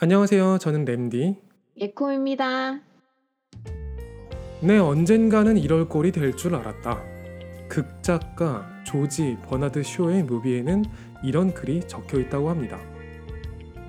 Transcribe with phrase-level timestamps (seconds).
[0.00, 0.58] 안녕하세요.
[0.58, 1.36] 저는 램디.
[1.76, 2.80] 예코입니다.
[4.60, 7.02] 네, 언젠가는 이럴 꼴이 될 줄 알았다.
[7.68, 10.84] 극작가 조지 버나드 쇼의 무비에는
[11.22, 12.78] 이런 글이 적혀 있다고 합니다.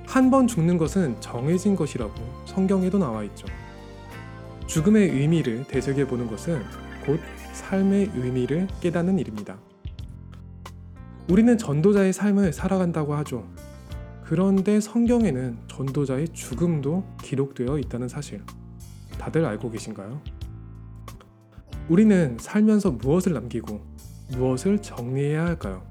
[0.08, 2.14] 한 번 죽는 것은 정해진 것이라고
[2.46, 3.46] 성경에도 나와 있죠.
[4.66, 6.62] 죽음의 의미를 되새겨 보는 것은
[7.06, 7.20] 곧
[7.54, 9.58] 삶의 의미를 깨닫는 일입니다.
[11.30, 13.48] 우리는 전도자의 삶을 살아간다고 하죠.
[14.30, 18.44] 그런데 성경에는 전도자의 죽음도 기록되어 있다는 사실
[19.18, 20.22] 다들 알고 계신가요?
[21.90, 23.82] 우리는 살면서 무엇을 남기고
[24.34, 25.84] 무엇을 정리해야 할까요?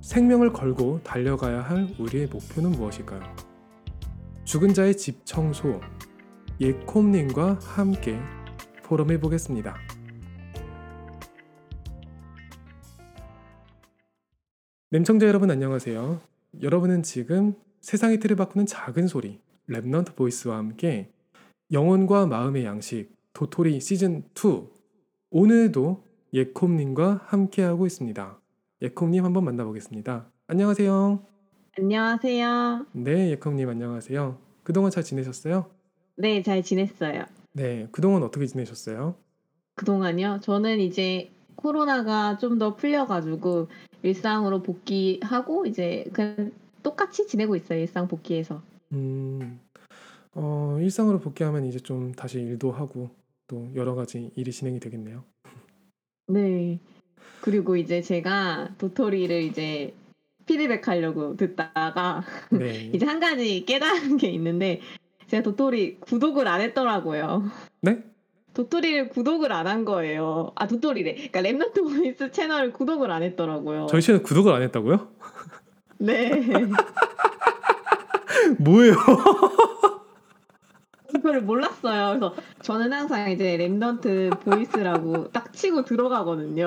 [0.00, 3.22] 생명을 걸고 달려가야 할 우리의 목표는 무엇일까요?
[4.42, 5.80] 죽은 자의 집 청소
[6.60, 8.18] 예콤님과 함께
[8.82, 9.76] 포럼해 보겠습니다.
[14.90, 16.25] 램청자 여러분 안녕하세요.
[16.62, 21.10] 여러분은 지금 세상의 틀을 바꾸는 작은 소리 Remnant Voice와 함께
[21.72, 24.62] 영혼과 마음의 양식 도토리 시즌 2
[25.30, 28.40] 오늘도 예콤님과 함께하고 있습니다.
[28.82, 30.30] 예콤님 한번 만나보겠습니다.
[30.46, 31.22] 안녕하세요.
[31.78, 32.86] 안녕하세요.
[32.92, 34.38] 네, 예콤님 안녕하세요.
[34.62, 35.70] 그동안 잘 지내셨어요?
[36.16, 37.24] 네, 잘 지냈어요.
[37.52, 39.16] 네, 그동안 어떻게 지내셨어요?
[39.74, 40.40] 그동안요?
[40.42, 43.68] 저는 이제 코로나가 좀 더 풀려가지고
[44.02, 47.80] 일상으로 복귀하고 이제 그냥 똑같이 지내고 있어요.
[47.80, 48.62] 일상 복귀해서.
[48.92, 49.60] 음,
[50.34, 53.10] 어, 일상으로 복귀하면 이제 좀 다시 일도 하고
[53.48, 55.24] 또 여러 가지 일이 진행이 되겠네요.
[56.28, 56.78] 네.
[57.40, 59.94] 그리고 이제 제가 도토리를 이제
[60.46, 62.90] 피드백 하려고 듣다가 네.
[62.94, 64.80] 이제 한 가지 깨달은 게 있는데
[65.26, 67.44] 제가 도토리 구독을 안 했더라고요.
[67.82, 68.02] 네?
[68.60, 70.52] 도토리를 구독을 안 한 거예요.
[70.54, 71.28] 아 도토리래.
[71.30, 73.86] 그러니까 Remnant Voice 채널을 구독을 안 했더라고요.
[73.90, 75.08] 저희 채널 구독을 안 했다고요?
[75.98, 76.30] 네.
[78.58, 78.94] 뭐예요?
[81.12, 82.18] 그걸 몰랐어요.
[82.18, 86.66] 그래서 저는 항상 이제 Remnant Voice라고 딱 치고 들어가거든요.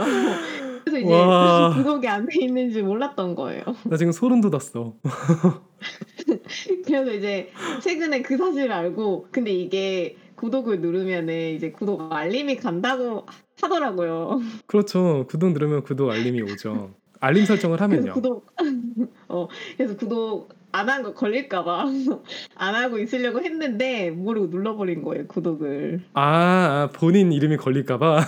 [0.83, 1.73] 그래서 이제 와.
[1.76, 3.64] 구독이 안 돼 있는지 몰랐던 거예요.
[3.86, 4.94] 나 지금 소름 돋았어.
[6.86, 7.52] 그래서 이제
[7.82, 13.26] 최근에 그 사실을 알고 근데 이게 구독을 누르면은 이제 구독 알림이 간다고
[13.61, 14.39] 하더라고요.
[14.67, 15.26] 그렇죠.
[15.30, 16.92] 구독 누르면 구독 알림이 오죠.
[17.20, 18.14] 알림 설정을 하면요.
[18.14, 18.45] 구독
[19.28, 19.48] 어
[19.78, 21.86] 그래서 구독 안 한 거 걸릴까봐
[22.55, 26.02] 안 하고 있으려고 했는데 모르고 눌러버린 거예요 구독을.
[26.14, 28.22] 아, 아, 본인 이름이 걸릴까봐.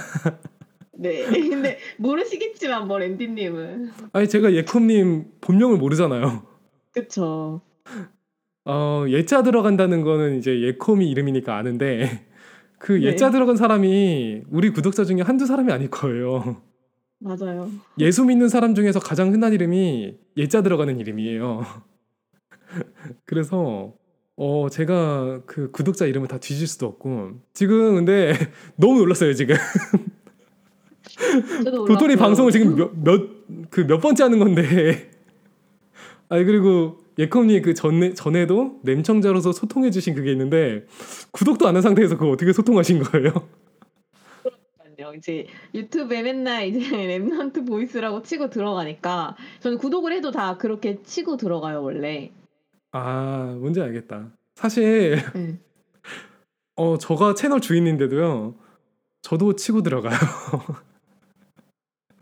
[0.93, 1.23] 네.
[1.49, 6.43] 근데 모르시겠지만 뭐 랜디님은 아니 제가 예콤님 본명을 모르잖아요.
[6.91, 7.61] 그쵸.
[8.65, 12.25] 어, 예자 들어간다는 거는 이제 예콤이 이름이니까 아는데
[12.77, 13.03] 그 네.
[13.03, 16.61] 예자 들어간 사람이 우리 구독자 중에 한두 사람이 아닐 거예요.
[17.19, 17.69] 맞아요.
[17.99, 21.63] 예수 믿는 사람 중에서 가장 흔한 이름이 예자 들어가는 이름이에요.
[23.25, 23.93] 그래서
[24.35, 28.33] 어 제가 그 구독자 이름을 다 뒤질 수도 없고 지금 근데
[28.77, 29.55] 너무 놀랐어요 지금
[31.87, 32.15] 도토리.
[32.15, 35.11] 방송을 지금 몇 몇 그몇 번째 하는 건데
[36.29, 40.85] 아니 그리고 예콤님 그 전에 전에도 램청자로서 소통해 주신 그게 있는데
[41.31, 43.47] 구독도 안 한 상태에서 그거 어떻게 소통하신 거예요?
[45.17, 46.79] 이제 유튜브에 맨날 이제
[47.19, 52.31] Remnant Voice라고 치고 들어가니까 저는 구독을 해도 다 그렇게 치고 들어가요 원래.
[52.91, 54.31] 아 뭔지 알겠다.
[54.55, 55.57] 사실 네.
[56.75, 58.55] 어 저가 채널 주인인데도요.
[59.21, 60.17] 저도 치고 들어가요.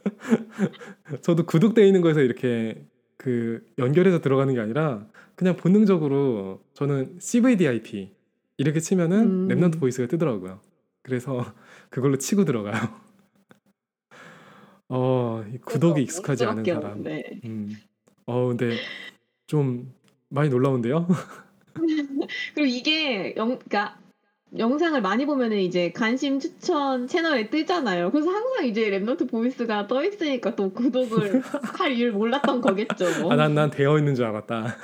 [1.21, 2.81] 저도 구독돼 있는 거에서 이렇게
[3.19, 8.15] 그 연결해서 들어가는 게 아니라 그냥 본능적으로 저는 CVDIP
[8.57, 9.47] 이렇게 치면은 음.
[9.49, 10.61] Remnant Voice가 뜨더라고요.
[11.03, 11.37] 그래서
[11.91, 12.75] 그걸로 치고 들어가요.
[14.87, 17.03] 어, 이 구독이 익숙하지 않은 사람.
[17.43, 17.75] 음.
[18.25, 18.77] 어, 근데
[19.47, 19.93] 좀
[20.29, 21.05] 많이 놀라운데요?
[22.55, 23.99] 그리고 이게 영, 그러니까
[24.57, 28.11] 영상을 많이 보면은 이제 관심 추천 채널에 뜨잖아요.
[28.11, 31.41] 그래서 항상 이제 Remnant Voice가 떠 있으니까 또 구독을
[31.77, 33.29] 할 이유를 몰랐던 거겠죠.
[33.29, 34.75] 아, 난, 난 되어 있는 줄 알았다.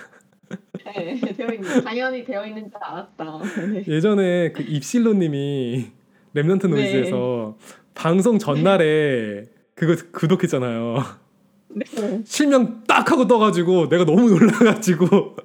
[0.85, 3.39] 네, 되어 있는, 당연히 되어 있는 줄 알았다.
[3.71, 3.83] 네.
[3.87, 5.87] 예전에 그 입실로님이
[6.35, 6.75] Remnant 네.
[6.75, 7.57] Noise에서
[7.95, 11.25] 방송 전날에 그거 구독했잖아요.
[11.69, 12.21] 네.
[12.23, 15.35] 실명 딱 하고 떠가지고 내가 너무 놀라가지고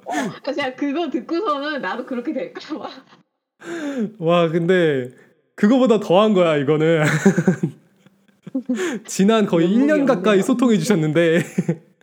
[0.42, 2.90] 그래서 제가 그거 듣고서는 나도 그렇게 될까 봐.
[4.18, 5.10] 와 근데
[5.54, 7.04] 그거보다 더한 거야 이거는
[9.06, 10.42] 지난 거의 면목이 1년 가까이.
[10.42, 11.42] 소통해 주셨는데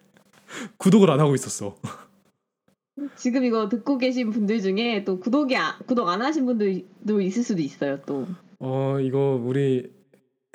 [0.77, 1.75] 구독을 안 하고 있었어.
[3.15, 7.62] 지금 이거 듣고 계신 분들 중에 또 구독이 아, 구독 안 하신 분들도 있을 수도
[7.62, 8.00] 있어요.
[8.06, 8.27] 또.
[8.59, 9.92] 어 이거 우리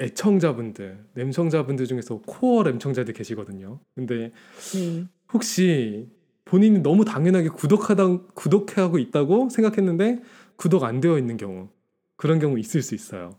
[0.01, 3.79] 애청자분들, 램청자분들 중에서 코어 램청자들 계시거든요.
[3.95, 4.33] 근데
[4.75, 5.05] 네.
[5.33, 6.09] 혹시
[6.45, 10.21] 본인이 너무 당연하게 구독하다 구독하고 있다고 생각했는데
[10.57, 11.69] 구독 안 되어 있는 경우
[12.17, 13.39] 그런 경우 있을 수 있어요.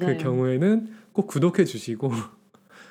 [0.00, 2.10] 그 경우에는 꼭 구독해 주시고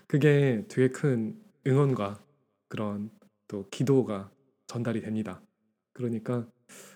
[0.07, 2.19] 그게 되게 큰 응원과
[2.67, 3.09] 그런
[3.47, 4.31] 또 기도가
[4.67, 5.41] 전달이 됩니다.
[5.93, 6.47] 그러니까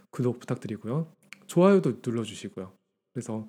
[0.10, 1.12] 구독 부탁드리고요.
[1.48, 2.72] 좋아요도 눌러 주시고요.
[3.14, 3.48] 그래서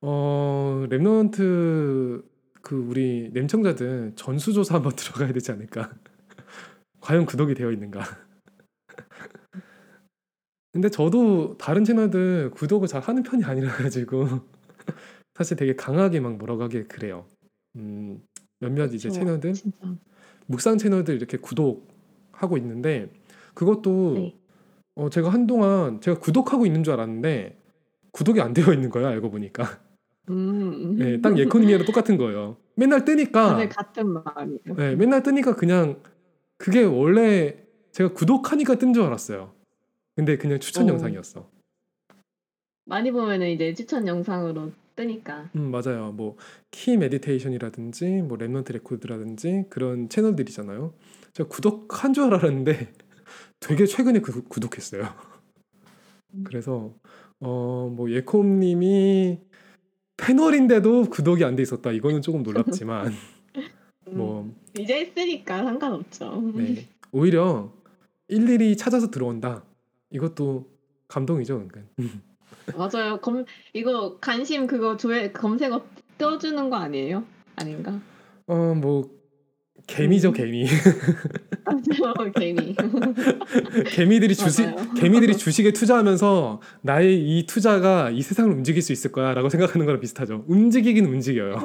[0.00, 2.24] 어 Remnant
[2.62, 5.92] 그 우리 램청자들 전수조사 한번 들어가야 되지 않을까?
[7.00, 8.02] 과연 구독이 되어 있는가?
[10.74, 14.26] 근데 저도 다른 채널들 구독을 잘 하는 편이 아니라 가지고
[15.36, 17.26] 사실 되게 강하게 막 뭐라고 하기 그래요.
[17.76, 18.20] 음,
[18.58, 19.20] 몇몇 이제 그쵸.
[19.20, 19.78] 채널들 진짜.
[20.46, 23.08] 묵상 채널들 이렇게 구독하고 있는데
[23.54, 24.36] 그것도 네.
[24.96, 27.56] 어, 제가 한동안 제가 구독하고 있는 줄 알았는데
[28.10, 29.78] 구독이 안 되어 있는 거예요 알고 보니까
[30.30, 30.96] 음.
[30.96, 34.74] 네, 딱 예코님이랑 똑같은 거예요 맨날 뜨니까 다들 같은 마음이에요.
[34.76, 36.00] 네, 맨날 뜨니까 그냥
[36.58, 37.62] 그게 원래
[37.92, 39.53] 제가 구독하니까 뜬 줄 알았어요
[40.16, 40.92] 근데 그냥 추천 어.
[40.92, 41.48] 영상이었어
[42.86, 45.50] 많이 보면은 이제 추천 영상으로 뜨니까.
[45.56, 46.36] 음 맞아요 뭐
[46.70, 50.92] Key Meditation이라든지 뭐 Remnant Record라든지 그런 채널들이잖아요
[51.32, 52.92] 제가 구독한 줄 알았는데
[53.60, 55.04] 되게 최근에 구, 구독했어요
[56.34, 56.44] 음.
[56.44, 56.94] 그래서
[57.40, 59.40] 어뭐 예콤님이
[60.16, 63.06] 패널인데도 구독이 안 돼 있었다 이거는 조금 놀랍지만
[64.08, 64.16] 음.
[64.16, 66.52] 뭐 이제 했으니까 상관없죠.
[66.54, 66.88] 네.
[67.12, 67.72] 오히려
[68.28, 69.64] 일일이 찾아서 들어온다
[70.24, 70.66] 이것도
[71.08, 71.80] 감동이죠 그러니까.
[72.78, 73.18] 맞아요.
[73.20, 73.44] 검
[73.74, 75.84] 이거 관심 그거 조회 검색어
[76.16, 77.24] 떠주는 거 아니에요?
[77.56, 78.00] 아닌가?
[78.46, 79.10] 어 뭐
[79.86, 80.32] 개미죠 음.
[80.32, 80.64] 개미
[81.66, 82.32] 맞아요.
[82.34, 82.74] 괜히.
[83.90, 84.66] 개미들이 주식.
[84.96, 90.44] 개미들이 주식에 투자하면서 나의 이 투자가 이 세상을 움직일 수 있을 거야라고 생각하는 거랑 비슷하죠.
[90.46, 91.56] 움직이긴 움직여요.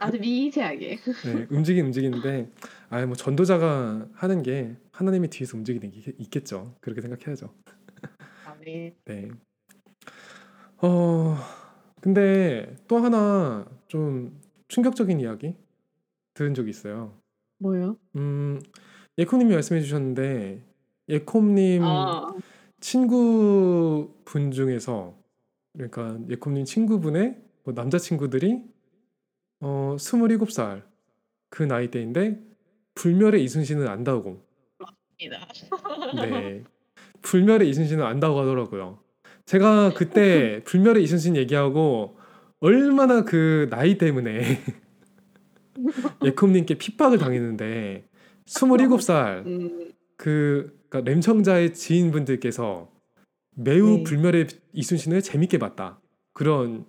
[0.00, 0.98] 아주 미세하게.
[1.24, 2.50] 네, 움직이긴 움직이는데
[2.90, 6.74] 아뭐 전도자가 하는 게 하나님이 뒤에서 움직이는 게 있겠죠.
[6.80, 7.54] 그렇게 생각해야죠.
[8.44, 8.96] 아, 네.
[9.04, 9.28] 네.
[10.78, 11.36] 어
[12.00, 15.54] 근데 또 하나 좀 충격적인 이야기
[16.34, 17.16] 들은 적이 있어요.
[17.58, 17.96] 뭐요?
[18.16, 18.60] 음
[19.18, 20.64] 예콤님이 말씀해 주셨는데
[21.08, 22.34] 예콤님 아,
[22.80, 25.16] 친구분 중에서
[25.74, 28.64] 그러니까 예콤님 친구분의 뭐 남자친구들이
[29.60, 30.82] 어 27살
[31.50, 32.42] 그 나이대인데
[32.96, 34.47] 불멸의 이순신을 안다고
[35.18, 35.46] 입니다.
[36.14, 36.62] 네
[37.22, 39.00] 불멸의 이순신을 안다고 하더라고요
[39.44, 42.16] 제가 그때 불멸의 이순신 얘기하고
[42.60, 44.62] 얼마나 그 나이 때문에
[46.24, 48.08] 예콤님께 핍박을 당했는데
[48.46, 52.90] 27살 음, 그 그러니까 램청자의 지인분들께서
[53.54, 54.02] 매우 네.
[54.04, 56.00] 불멸의 이순신을 재밌게 봤다
[56.32, 56.86] 그런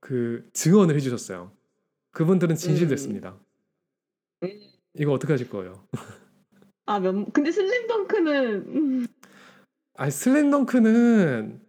[0.00, 1.50] 그 증언을 해주셨어요.
[2.12, 3.36] 그분들은 진실됐습니다.
[4.42, 4.48] 음.
[4.94, 5.86] 이거 어떻게 하실 거예요?
[6.86, 9.06] 아, 면, 근데 슬램덩크는 음,
[9.96, 11.60] 아 슬램덩크는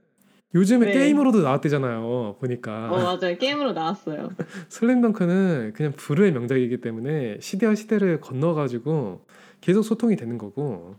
[0.56, 0.94] 요즘에 네.
[0.94, 2.38] 게임으로도 나왔대잖아요.
[2.40, 3.38] 보니까 어 맞아요.
[3.38, 4.30] 게임으로 나왔어요.
[4.70, 9.26] 슬램덩크는 그냥 불후의 명작이기 때문에 시대와 시대를 건너가지고
[9.62, 10.96] 계속 소통이 되는 거고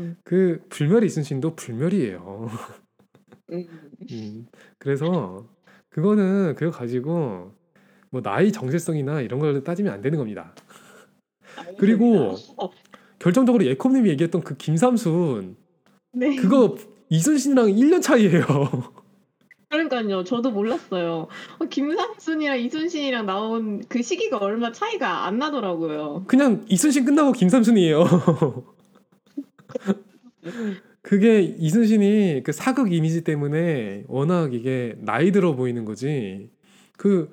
[0.00, 0.16] 음.
[0.24, 2.50] 그 불멸의 이순신도 불멸이에요.
[3.52, 3.64] 음.
[4.10, 4.46] 음,
[4.78, 5.46] 그래서
[5.88, 7.52] 그거는 그거 가지고
[8.10, 10.52] 뭐 나이 정체성이나 이런 걸 따지면 안 되는 겁니다.
[11.78, 12.70] 그리고 어,
[13.18, 15.56] 결정적으로 예콤님이 얘기했던 그 김삼순
[16.12, 16.36] 네.
[16.36, 16.76] 그거
[17.08, 18.42] 이순신이랑 1년 차이예요.
[19.68, 20.24] 그러니까요.
[20.24, 21.28] 저도 몰랐어요.
[21.58, 26.24] 어, 김삼순이랑 이순신이랑 나온 그 시기가 얼마 차이가 안 나더라고요.
[26.26, 28.04] 그냥 이순신 끝나고 김삼순이에요.
[31.02, 36.50] 그게 이순신이 그 사극 이미지 때문에 워낙 이게 나이 들어 보이는 거지.
[36.96, 37.30] 그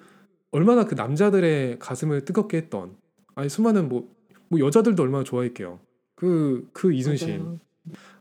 [0.52, 2.96] 얼마나 그 남자들의 가슴을 뜨겁게 했던
[3.36, 4.08] 아니 수많은 뭐,
[4.58, 5.80] 뭐 여자들도 얼마나 좋아했게요.
[6.16, 7.40] 그그 이순신.
[7.40, 7.60] 맞아요.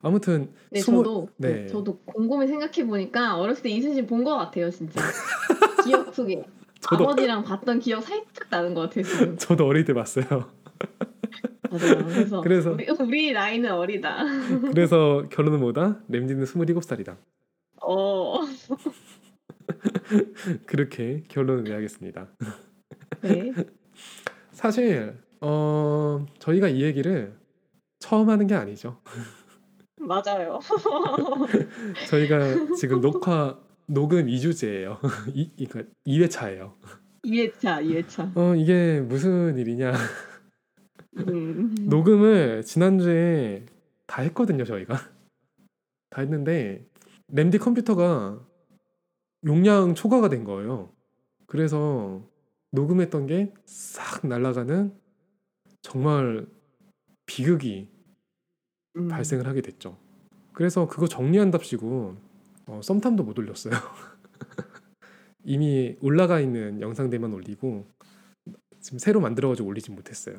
[0.00, 1.52] 아무튼 네, 스무- 저도 네.
[1.62, 5.00] 네, 저도 곰곰이 생각해 보니까 어렸을 때 이순신 본 것 같아요, 진짜.
[5.84, 6.42] 기억 속에
[6.80, 9.04] 저도 아버지랑 봤던 기억 살짝 나는 것 같아요.
[9.04, 9.36] 지금.
[9.36, 10.24] 저도 어릴 때 봤어요.
[11.70, 12.04] 맞아요.
[12.04, 14.24] 그래서, 그래서- 우리, 우리 나이는 어리다.
[14.72, 16.00] 그래서 결론은 뭐다?
[16.08, 17.16] 램디는 27살이다.
[17.82, 18.40] 어,
[20.66, 22.28] 그렇게 결론을 내야겠습니다.
[23.22, 23.52] 네.
[24.52, 27.37] 사실 어 저희가 이 얘기를
[27.99, 29.00] 처음 하는 게 아니죠.
[30.00, 30.58] 맞아요.
[32.08, 34.99] 저희가 지금 녹화 녹음 2주째예요.
[35.34, 36.72] 이 그러니까 2회차예요.
[37.25, 38.37] 2회차, 2회차.
[38.37, 39.92] 어 이게 무슨 일이냐?
[41.28, 41.75] 음.
[41.88, 43.66] 녹음을 지난주에
[44.06, 44.94] 다 했거든요, 저희가.
[46.11, 46.87] 다 했는데
[47.28, 48.40] 램디 컴퓨터가
[49.44, 50.90] 용량 초과가 된 거예요.
[51.46, 52.22] 그래서
[52.70, 54.92] 녹음했던 게 싹 날아가는
[55.82, 56.46] 정말
[57.26, 57.88] 비극이
[58.96, 59.08] 음.
[59.08, 59.96] 발생을 하게 됐죠.
[60.52, 62.16] 그래서 그거 정리한답시고
[62.66, 63.72] 어, 썸탐도 못 올렸어요.
[65.44, 67.86] 이미 올라가 있는 영상들만 올리고
[68.80, 70.36] 지금 새로 만들어가지고 올리진 못했어요.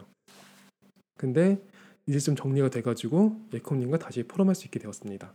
[1.18, 1.62] 근데
[2.06, 5.34] 이제 좀 정리가 돼가지고 예컴님과 다시 포럼할 수 있게 되었습니다.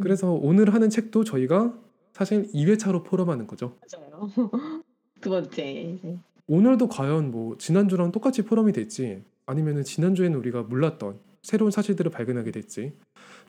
[0.00, 1.78] 그래서 오늘 하는 책도 저희가
[2.12, 3.78] 사실 2회차로 포럼하는 거죠.
[3.92, 4.30] 맞아요.
[5.20, 5.98] 두 번째.
[6.46, 12.92] 오늘도 과연 뭐 지난주랑 똑같이 포럼이 될지 아니면은 지난주에는 우리가 몰랐던 새로운 사실들을 발견하게 될지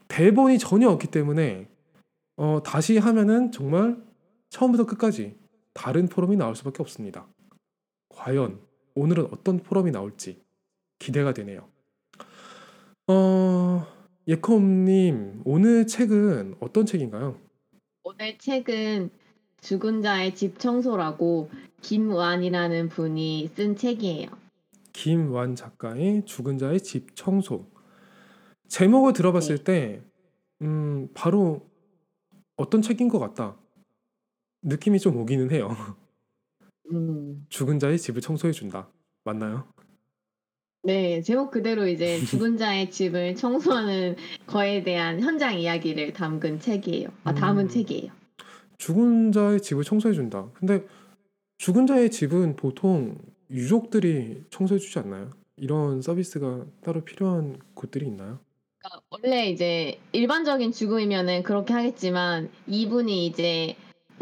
[0.08, 1.68] 대본이 전혀 없기 때문에
[2.38, 4.02] 어, 다시 하면은 정말
[4.50, 5.36] 처음부터 끝까지
[5.74, 7.28] 다른 포럼이 나올 수밖에 없습니다.
[8.10, 8.60] 과연
[8.96, 10.42] 오늘은 어떤 포럼이 나올지
[10.98, 11.68] 기대가 되네요.
[13.08, 13.86] 어,
[14.28, 17.38] 예컴님 오늘 책은 어떤 책인가요?
[18.04, 19.12] 오늘 책은
[19.62, 24.41] 죽은 자의 집 청소라고 김완이라는 분이 쓴 책이에요.
[24.94, 27.70] 김완 작가의 죽은 자의 집 청소.
[28.68, 30.02] 제목을 들어봤을 때,
[30.62, 31.70] 음, 바로
[32.56, 33.58] 어떤 책인 것 같다.
[34.64, 35.76] 느낌이 좀 오기는 해요.
[36.92, 37.46] 음.
[37.50, 38.90] 죽은 자의 집을 청소해 준다.
[39.24, 39.66] 맞나요?
[40.84, 44.16] 네, 제목 그대로 이제 죽은 자의 집을 청소하는
[44.48, 47.10] 거에 대한 현장 이야기를 담근 책이에요.
[47.24, 47.70] 아, 담은 음.
[47.70, 48.12] 책이에요.
[48.78, 50.50] 죽은 자의 집을 청소해준다.
[50.54, 50.86] 근데
[51.60, 53.16] 죽은 자의 집은 보통
[53.52, 55.30] 유족들이 청소해주지 않나요?
[55.58, 58.40] 이런 서비스가 따로 필요한 곳들이 있나요?
[58.80, 63.76] 그러니까 원래 이제 일반적인 죽음이면은 그렇게 하겠지만 이분이 이제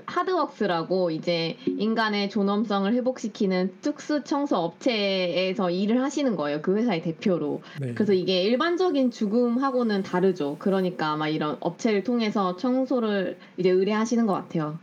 [0.05, 6.62] 하드웍스라고 이제 인간의 존엄성을 회복시키는 특수 청소 업체에서 일을 하시는 거예요.
[6.62, 7.62] 그 회사의 대표로.
[7.79, 7.93] 네.
[7.93, 10.55] 그래서 이게 일반적인 죽음하고는 다르죠.
[10.59, 14.79] 그러니까 아마 이런 업체를 통해서 청소를 이제 의뢰하시는 것 같아요.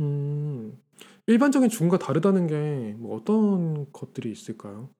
[0.00, 0.49] 음,
[1.30, 4.90] 일반적인 죽음과 다르다는 게 뭐 어떤 것들이 있을까요?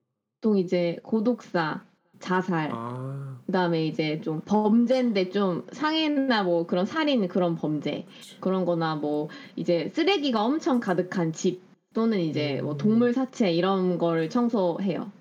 [0.41, 1.83] 보통 이제 고독사,
[2.19, 8.05] 자살, 아, 그다음에 이제 좀 범죄인데 좀 상해나 뭐 그런 살인 그런 범죄
[8.39, 11.61] 그런 거나 뭐 이제 쓰레기가 엄청 가득한 집
[11.93, 12.77] 또는 이제 뭐 음.
[12.77, 15.11] 동물 사체 이런 걸 청소해요.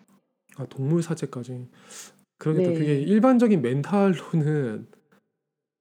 [0.57, 1.67] 아, 동물 사체까지.
[2.39, 2.71] 그러겠다.
[2.71, 2.79] 네.
[2.79, 4.87] 그게 일반적인 멘탈로는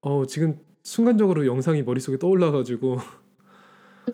[0.01, 2.97] 어, 지금 순간적으로 영상이 머릿속에 떠올라가지고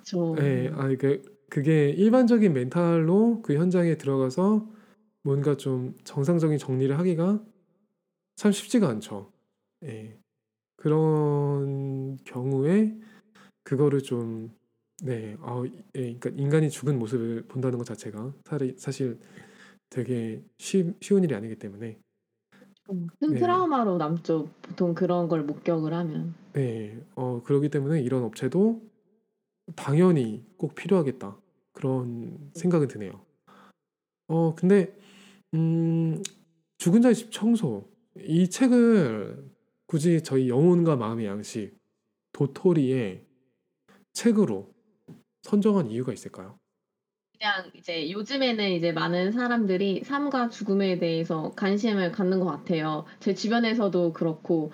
[0.04, 0.36] 그렇죠.
[0.40, 4.68] 예, 아, 그 그게 일반적인 멘탈로 그 현장에 들어가서
[5.24, 7.44] 뭔가 좀 정상적인 정리를 하기가
[8.36, 9.32] 참 쉽지가 않죠.
[9.86, 10.18] 예.
[10.78, 12.98] 그런 경우에
[13.64, 14.52] 그거를 좀
[15.04, 15.64] 네, 아,
[15.96, 18.34] 예, 그러니까 인간이 죽은 모습을 본다는 것 자체가
[18.78, 19.20] 사실
[19.90, 21.98] 되게 쉬, 쉬운 일이 아니기 때문에
[22.92, 23.40] 음, 큰 네.
[23.40, 24.50] 트라우마로 남죠.
[24.62, 26.34] 보통 그런 걸 목격을 하면.
[26.54, 28.82] 네, 어, 그러기 때문에 이런 업체도
[29.76, 31.38] 당연히 꼭 필요하겠다.
[31.72, 33.26] 그런 생각은 드네요.
[34.28, 34.98] 어, 근데,
[35.54, 36.22] 음,
[36.78, 37.90] 죽은 자의 집 청소.
[38.20, 39.52] 이 책을
[39.88, 41.78] 굳이 저희 영혼과 마음의 양식,
[42.32, 43.24] 도토리의
[44.14, 44.74] 책으로
[45.44, 46.58] 선정한 이유가 있을까요?
[47.38, 53.06] 그냥 이제 요즘에는 이제 많은 사람들이 삶과 죽음에 대해서 관심을 갖는 것 같아요.
[53.20, 54.72] 제 주변에서도 그렇고,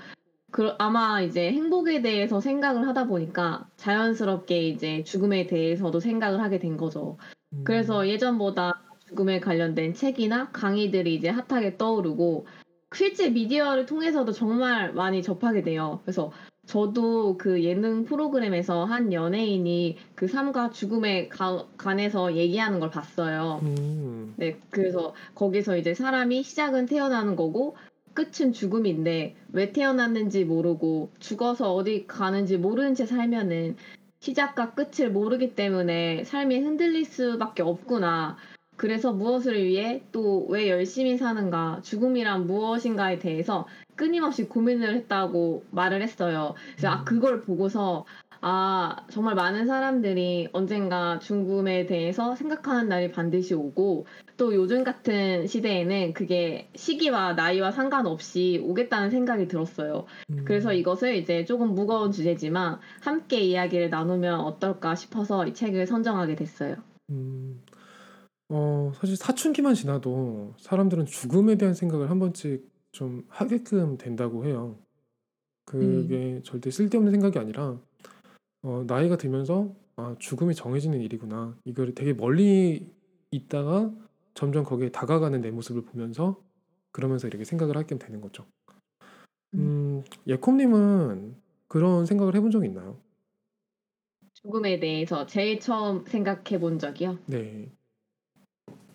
[0.52, 6.76] 그, 아마 이제 행복에 대해서 생각을 하다 보니까 자연스럽게 이제 죽음에 대해서도 생각을 하게 된
[6.78, 7.18] 거죠.
[7.54, 12.46] 음, 그래서 예전보다 죽음에 관련된 책이나 강의들이 이제 핫하게 떠오르고,
[12.94, 16.02] 실제 미디어를 통해서도 정말 많이 접하게 돼요.
[16.04, 16.32] 그래서
[16.66, 23.62] 저도 그 예능 프로그램에서 한 연예인이 그 삶과 죽음에 가- 관해서 얘기하는 걸 봤어요.
[23.64, 27.76] 음, 네, 그래서 거기서 이제 사람이 시작은 태어나는 거고
[28.14, 33.76] 끝은 죽음인데 왜 태어났는지 모르고 죽어서 어디 가는지 모르는 채 살면은
[34.20, 38.38] 시작과 끝을 모르기 때문에 삶이 흔들릴 수밖에 없구나.
[38.78, 46.56] 그래서 무엇을 위해 또 왜 열심히 사는가, 죽음이란 무엇인가에 대해서 끊임없이 고민을 했다고 말을 했어요.
[46.76, 48.06] 그래서 아, 그걸 보고서
[48.42, 54.08] 아, 정말 많은 사람들이 언젠가 죽음에 대해서 생각하는 날이 반드시 오고
[54.42, 60.08] 또 요즘 같은 시대에는 그게 시기와 나이와 상관없이 오겠다는 생각이 들었어요.
[60.32, 66.36] 음, 그래서 이것을 이제 조금 무거운 주제지만 함께 이야기를 나누면 어떨까 싶어서 이 책을 선정하게
[66.36, 66.78] 됐어요.
[67.12, 67.62] 음,
[68.50, 74.76] 어, 사실 사춘기만 지나도 사람들은 죽음에 대한 생각을 한 번씩 좀 하게끔 된다고 해요.
[75.66, 77.80] 그게 절대 쓸데없는 생각이 아니라
[78.64, 81.56] 어, 나이가 들면서 아, 죽음이 정해지는 일이구나.
[81.64, 82.90] 이걸 되게 멀리
[83.30, 83.92] 있다가
[84.34, 86.42] 점점 거기에 다가가는 내 모습을 보면서
[86.92, 88.46] 그러면서 이렇게 생각을 하게 되는 거죠.
[89.54, 91.36] 음, 예콤님은
[91.68, 92.98] 그런 생각을 해본 적 있나요?
[94.34, 97.20] 죽음에 대해서 제일 처음 생각해 본 적이요.
[97.28, 97.70] 네.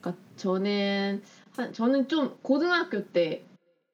[0.01, 3.45] 그러니까 저는 한, 저는 좀 고등학교 때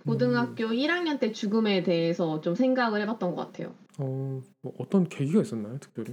[0.04, 3.74] 고등학교 1학년 때 죽음에 대해서 좀 생각을 해봤던 것 같아요.
[3.98, 6.12] 어, 뭐 어떤 계기가 있었나요, 특별히?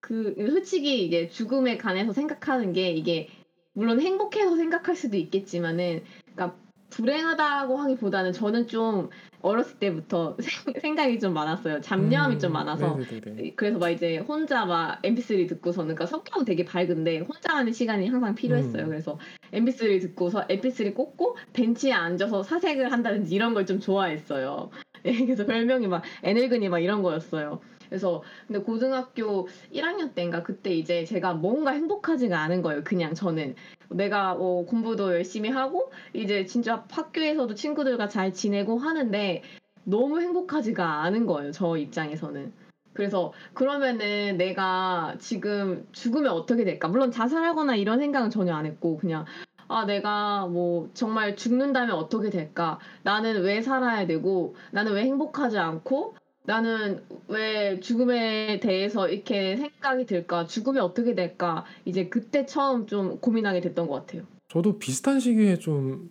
[0.00, 3.28] 그 솔직히 이게 죽음에 관해서 생각하는 게 이게
[3.74, 6.02] 물론 행복해서 생각할 수도 있겠지만은
[6.34, 6.56] 그러니까
[6.90, 9.08] 불행하다고 하기보다는 저는 좀
[9.40, 10.36] 어렸을 때부터
[10.82, 11.80] 생각이 좀 많았어요.
[11.80, 13.54] 잡념이 음, 좀 많아서 네네네.
[13.56, 18.34] 그래서 막 이제 혼자 막 MP3 듣고서는 그러니까 성격은 되게 밝은데 혼자 하는 시간이 항상
[18.34, 18.82] 필요했어요.
[18.84, 18.88] 음.
[18.88, 19.18] 그래서
[19.54, 24.70] MP3 듣고서 MP3 꽂고 벤치에 앉아서 사색을 한다든지 이런 걸 좀 좋아했어요.
[25.04, 27.60] 예, 그래서 별명이 막 애늙은이 막 이런 거였어요.
[27.88, 32.82] 그래서 근데 고등학교 1학년 때인가 그때 이제 제가 뭔가 행복하지가 않은 거예요.
[32.84, 33.54] 그냥 저는
[33.90, 39.42] 내가 뭐 공부도 열심히 하고 이제 진짜 학교에서도 친구들과 잘 지내고 하는데
[39.84, 41.52] 너무 행복하지가 않은 거예요.
[41.52, 42.52] 저 입장에서는.
[42.94, 46.88] 그래서 그러면은 내가 지금 죽으면 어떻게 될까?
[46.88, 49.24] 물론 자살하거나 이런 생각은 전혀 안 했고 그냥
[49.72, 52.78] 아 내가 뭐 정말 죽는다면 어떻게 될까?
[53.02, 56.14] 나는 왜 살아야 되고 나는 왜 행복하지 않고
[56.44, 60.46] 나는 왜 죽음에 대해서 이렇게 생각이 들까?
[60.46, 61.64] 죽음이 어떻게 될까?
[61.86, 64.24] 이제 그때 처음 좀 고민하게 됐던 것 같아요.
[64.48, 66.10] 저도 비슷한 시기에 좀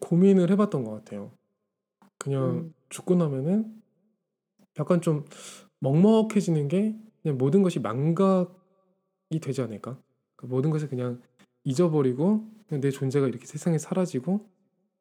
[0.00, 1.30] 고민을 해봤던 것 같아요.
[2.18, 2.74] 그냥 음.
[2.90, 3.72] 죽고 나면은
[4.78, 5.24] 약간 좀
[5.78, 8.50] 먹먹해지는 게 그냥 모든 것이 망각이
[9.40, 9.96] 되지 않을까?
[10.36, 11.22] 그 모든 것을 그냥
[11.64, 14.48] 잊어버리고 그냥 내 존재가 이렇게 세상에 사라지고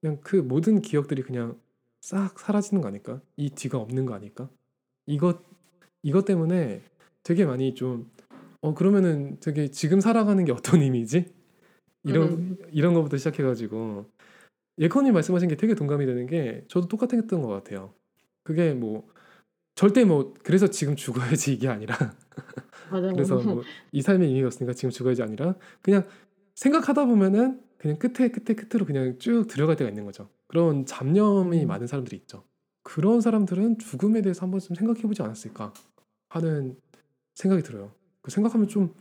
[0.01, 1.57] 그냥 그 모든 기억들이 그냥
[2.01, 3.21] 싹 사라지는 거 아닐까?
[3.37, 4.49] 이 뒤가 없는 거 아닐까?
[5.05, 5.41] 이것
[6.03, 6.81] 이것 때문에
[7.23, 8.09] 되게 많이 좀
[8.61, 11.33] 어 그러면은 되게 지금 살아가는 게 어떤 의미지?
[12.03, 12.57] 이런 음.
[12.71, 14.05] 이런 거부터 시작해가지고
[14.79, 17.93] 예컨님 말씀하신 게 되게 동감이 되는 게 저도 똑같았던 것 같아요.
[18.43, 19.07] 그게 뭐
[19.75, 21.95] 절대 뭐 그래서 지금 죽어야지 이게 아니라.
[23.15, 26.05] 그래서 뭐 이 삶의 의미가 없으니까 지금 죽어야지 아니라 그냥
[26.55, 30.29] 생각하다 보면은 그냥 끝에 끝에 끝으로 그냥 쭉 들어갈 때가 있는 거죠.
[30.47, 31.67] 그런 잡념이 음.
[31.67, 32.43] 많은 사람들이 있죠.
[32.83, 35.73] 그런 사람들은 죽음에 대해서 한 번쯤 생각해보지 않았을까
[36.29, 36.77] 하는
[37.35, 37.91] 생각이 들어요.
[38.21, 38.93] 그 생각하면 좀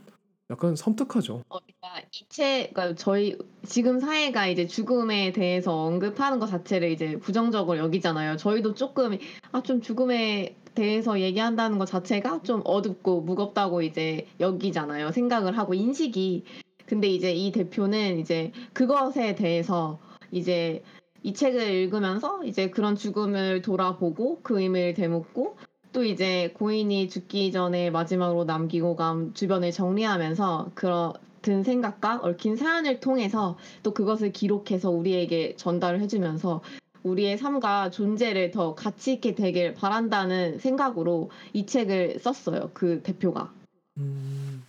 [0.50, 1.44] 약간 섬뜩하죠.
[1.48, 7.78] 어, 그러니까 이체, 그러니까 저희 지금 사회가 이제 죽음에 대해서 언급하는 것 자체를 이제 부정적으로
[7.78, 8.36] 여기잖아요.
[8.36, 9.16] 저희도 조금
[9.52, 15.12] 아 좀 죽음에 대해서 얘기한다는 것 자체가 좀 어둡고 무겁다고 이제 여기잖아요.
[15.12, 16.44] 생각을 하고 인식이.
[16.90, 20.00] 근데 이제 이 대표는 이제 그것에 대해서
[20.32, 20.82] 이제
[21.22, 25.56] 이 책을 읽으면서 이제 그런 죽음을 돌아보고 그 의미를 되묻고
[25.92, 32.98] 또 이제 고인이 죽기 전에 마지막으로 남기고 간 주변을 정리하면서 그런 든 생각과 얽힌 사연을
[32.98, 36.60] 통해서 또 그것을 기록해서 우리에게 전달을 해주면서
[37.04, 42.72] 우리의 삶과 존재를 더 가치 있게 되길 바란다는 생각으로 이 책을 썼어요.
[42.74, 43.52] 그 대표가.
[43.98, 44.64] 음,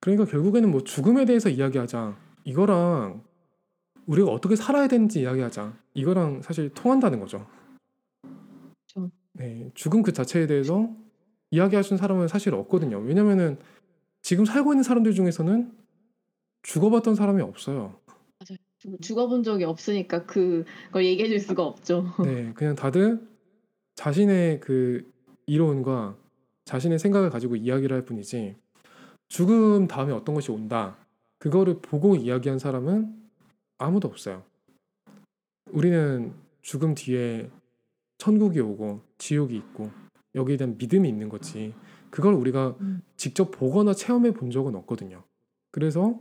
[0.00, 2.16] 그러니까 결국에는 뭐 죽음에 대해서 이야기하자.
[2.44, 3.22] 이거랑
[4.06, 5.74] 우리가 어떻게 살아야 되는지 이야기하자.
[5.94, 7.46] 이거랑 사실 통한다는 거죠.
[9.32, 10.88] 네, 죽음 그 자체에 대해서
[11.50, 12.98] 이야기하시는 사람은 사실 없거든요.
[12.98, 13.58] 왜냐면은
[14.22, 15.72] 지금 살고 있는 사람들 중에서는
[16.62, 18.00] 죽어봤던 사람이 없어요.
[18.78, 22.06] 죽- 죽어본 적이 없으니까 그걸 얘기해 줄 수가 없죠.
[22.24, 23.26] 네, 그냥 다들
[23.94, 25.10] 자신의 그
[25.46, 26.16] 이론과
[26.64, 28.56] 자신의 생각을 가지고 이야기를 할 뿐이지
[29.28, 30.96] 죽음 다음에 어떤 것이 온다.
[31.38, 33.14] 그거를 보고 이야기한 사람은
[33.78, 34.42] 아무도 없어요.
[35.70, 37.50] 우리는 죽음 뒤에
[38.18, 39.90] 천국이 오고 지옥이 있고
[40.34, 41.74] 여기에 대한 믿음이 있는 거지.
[42.10, 43.02] 그걸 우리가 음.
[43.16, 45.22] 직접 보거나 체험해 본 적은 없거든요.
[45.70, 46.18] 그래서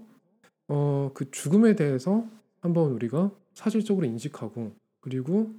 [0.67, 2.25] 어, 그 죽음에 대해서
[2.59, 5.53] 한번 우리가 사실적으로 인식하고 그리고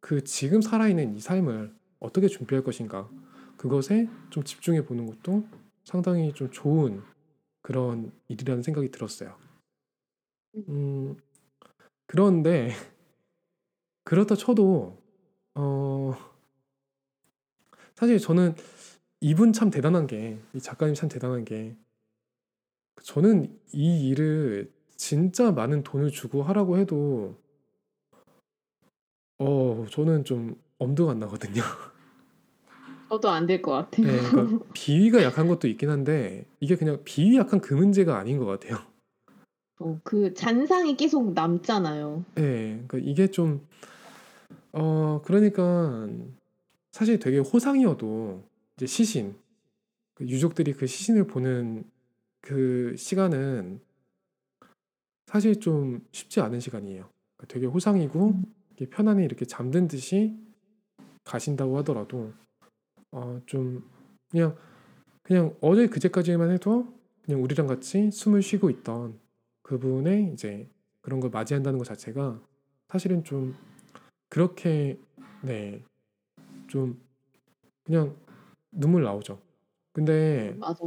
[0.00, 3.08] 그 지금 살아있는 이 삶을 어떻게 준비할 것인가
[3.56, 5.44] 그것에 좀 집중해 보는 것도
[5.84, 7.02] 상당히 좀 좋은
[7.62, 9.36] 그런 일이라는 생각이 들었어요.
[10.68, 11.16] 음,
[12.06, 12.70] 그런데
[14.04, 14.96] 그렇다 쳐도
[15.54, 16.14] 어,
[17.94, 18.54] 사실 저는
[19.20, 21.76] 이분 참 대단한 게 이 작가님 참 대단한 게
[23.02, 27.36] 저는 이 일을 진짜 많은 돈을 주고 하라고 해도
[29.38, 31.62] 어 저는 좀 엄두가 안 나거든요.
[33.12, 34.06] 저도 안 될 것 같아요.
[34.06, 38.46] 네, 그러니까 비위가 약한 것도 있긴 한데 이게 그냥 비위 약한 그 문제가 아닌 것
[38.46, 38.78] 같아요.
[39.80, 42.24] 어, 그 잔상이 계속 남잖아요.
[42.36, 43.66] 네, 그러니까 이게 좀
[44.74, 46.08] 어 그러니까
[46.92, 48.42] 사실 되게 호상이어도
[48.76, 49.34] 이제 시신
[50.14, 51.84] 그 유족들이 그 시신을 보는
[52.40, 53.80] 그 시간은
[55.26, 57.10] 사실 좀 쉽지 않은 시간이에요.
[57.36, 58.44] 그러니까 되게 호상이고 음.
[58.88, 60.34] 편안히 이렇게 잠든 듯이
[61.24, 62.32] 가신다고 하더라도
[63.12, 63.84] 어 좀
[64.30, 64.56] 그냥
[65.22, 66.94] 그냥 어제 그제까지만 해도
[67.24, 69.18] 그냥 우리랑 같이 숨을 쉬고 있던
[69.62, 70.70] 그분의 이제
[71.02, 72.40] 그런 걸 맞이한다는 것 자체가
[72.90, 73.54] 사실은 좀
[74.30, 74.98] 그렇게
[75.42, 75.82] 네
[76.68, 77.00] 좀
[77.84, 78.16] 그냥
[78.72, 79.40] 눈물 나오죠.
[79.92, 80.80] 근데 맞아.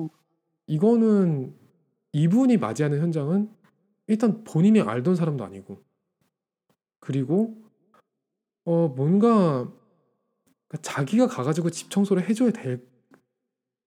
[0.67, 1.55] 이거는
[2.13, 3.49] 이분이 맞이하는 현장은
[4.07, 5.83] 일단 본인이 알던 사람도 아니고
[6.99, 7.55] 그리고
[8.65, 9.71] 어 뭔가
[10.67, 12.85] 그러니까 자기가 가가지고 집 청소를 해줘야 될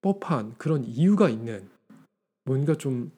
[0.01, 1.69] 법한 그런 이유가 있는
[2.45, 3.13] 뭔가 좀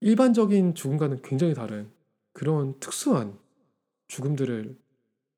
[0.00, 1.90] 일반적인 죽음과는 굉장히 다른
[2.32, 3.38] 그런 특수한
[4.08, 4.76] 죽음들을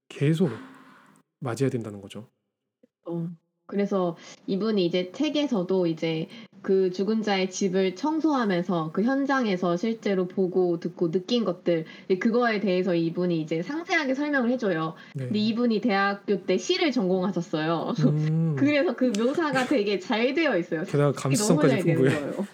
[0.09, 0.51] 계속
[1.40, 2.29] 맞이해야 된다는 거죠.
[3.05, 3.29] 어.
[3.76, 6.29] 그래서 이분이 이제 책에서도 이제
[6.62, 11.85] 그 죽은 자의 집을 청소하면서 그 현장에서 실제로 보고 듣고 느낀 것들
[12.18, 14.94] 그거에 대해서 이분이 이제 상세하게 설명을 해줘요.
[15.14, 15.26] 네.
[15.26, 17.94] 근데 이분이 대학교 때 시를 전공하셨어요.
[18.07, 20.83] 음, 그래서 그 묘사가 되게 잘 되어 있어요.
[20.83, 22.20] 게다가 너무 감수성까지 잘 되는 풍부해.
[22.20, 22.46] 거예요.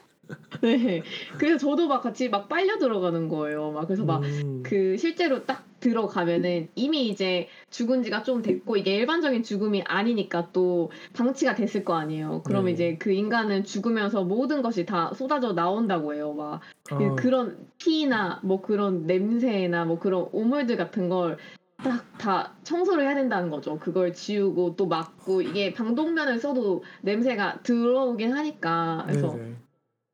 [0.63, 1.03] 네.
[1.39, 3.73] 그래서 저도 막 같이 막 빨려 들어가는 거예요.
[3.73, 8.95] 막 그래서 막 음, 그 실제로 딱 들어가면은 이미 이제 죽은 지가 좀 됐고 이게
[8.95, 12.43] 일반적인 죽음이 아니니까 또 방치가 됐을 거 아니에요.
[12.45, 12.73] 그러면 네.
[12.73, 16.33] 이제 그 인간은 죽으면서 모든 것이 다 쏟아져 나온다고 해요.
[16.33, 21.37] 막 그- 아, 그런 피나 뭐 그런 냄새나 뭐 그런 오물들 같은 걸
[21.83, 23.79] 딱다 청소를 해야 된다는 거죠.
[23.81, 29.57] 그걸 지우고 또 막고 이게 방독면을 써도 냄새가 들어오긴 하니까 그래서 네네.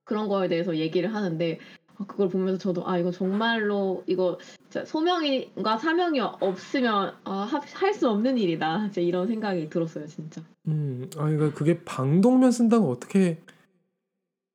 [0.05, 4.39] 그런 거에 대해서 얘기를 하는데 아, 그걸 보면서 저도 아 이거 정말로 이거
[4.85, 8.85] 소명과 사명이 없으면 아, 할수 없는 일이다.
[8.85, 10.43] 진짜 이런 생각이 들었어요, 진짜.
[10.69, 13.39] 음, 아, 그러니까 그게 방독면 쓴다고 어떻게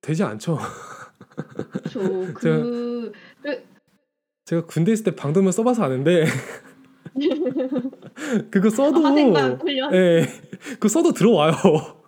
[0.01, 0.57] 되지 않죠.
[1.91, 1.99] 저
[2.33, 3.63] 그, 그
[4.45, 6.25] 제가 군대 있을 때 방독면 써봐서 아는데
[8.51, 9.59] 그거 써도 훈련.
[9.93, 10.27] 예,
[10.73, 12.02] 그거 써도 들어와요.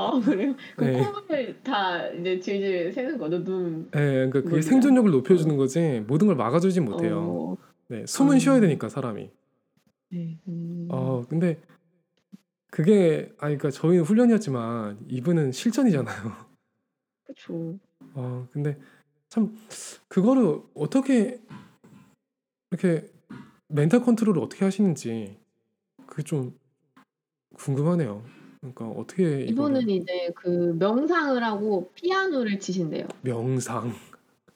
[0.00, 0.54] 아 그래요?
[0.76, 1.04] 그 네.
[1.04, 3.90] 콧물 다 이제 질질 새는 거죠, 눈.
[3.94, 4.62] 예, 그러니까 그게?
[4.62, 7.18] 생존력을 높여주는 거지 모든 걸 막아주진 못해요.
[7.18, 7.56] 어,
[7.88, 8.38] 네, 숨은 음.
[8.38, 9.30] 쉬어야 되니까 사람이.
[10.12, 10.38] 네.
[10.48, 10.88] 음.
[10.90, 11.60] 어, 근데
[12.70, 16.32] 그게 아, 그러니까 저희는 훈련이었지만 이분은 실전이잖아요.
[17.24, 17.78] 그렇죠.
[18.14, 18.78] 어, 근데
[19.28, 19.54] 참
[20.08, 21.40] 그거를 어떻게
[22.70, 23.06] 이렇게
[23.68, 25.36] 멘탈 컨트롤을 어떻게 하시는지
[26.06, 26.58] 그게 좀
[27.54, 28.39] 궁금하네요.
[28.60, 33.06] 그러니까 어떻게 이분은 이거를 이제 그 명상을 하고 피아노를 치신대요.
[33.22, 33.94] 명상.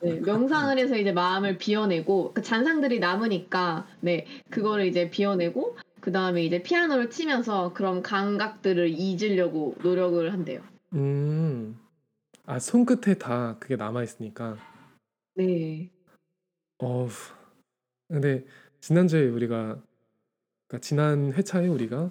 [0.01, 6.45] 네, 명상을 해서 이제 마음을 비워내고 그 잔상들이 남으니까 네 그거를 이제 비워내고 그 다음에
[6.45, 10.61] 이제 피아노를 치면서 그런 감각들을 잊으려고 노력을 한대요.
[10.93, 11.79] 음.
[12.47, 14.59] 아, 손끝에 다 그게 남아 있으니까.
[15.35, 15.91] 네,
[16.77, 17.09] 어우.
[18.09, 18.45] 근데
[18.81, 19.81] 지난주에 우리가
[20.69, 22.11] 그러니까 지난 회차에 우리가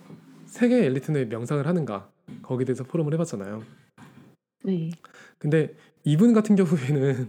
[0.53, 2.11] 세계 엘리트는 명상을 하는가
[2.43, 3.63] 거기에 대해서 포럼을 해봤잖아요.
[4.65, 4.91] 네,
[5.39, 7.27] 근데 이분 같은 경우에는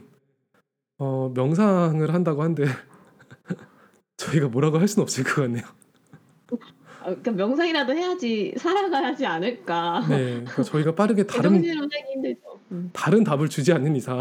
[0.98, 2.66] 어, 명상을 한다고 한들
[4.18, 5.64] 저희가 뭐라고 할 수는 없을 것 같네요.
[7.00, 10.06] 아, 그러니까 명상이라도 해야지 살아가야지 않을까.
[10.06, 11.64] 네, 그러니까 저희가 빠르게 다른.
[12.72, 14.20] 음, 다른 답을 주지 않는 이상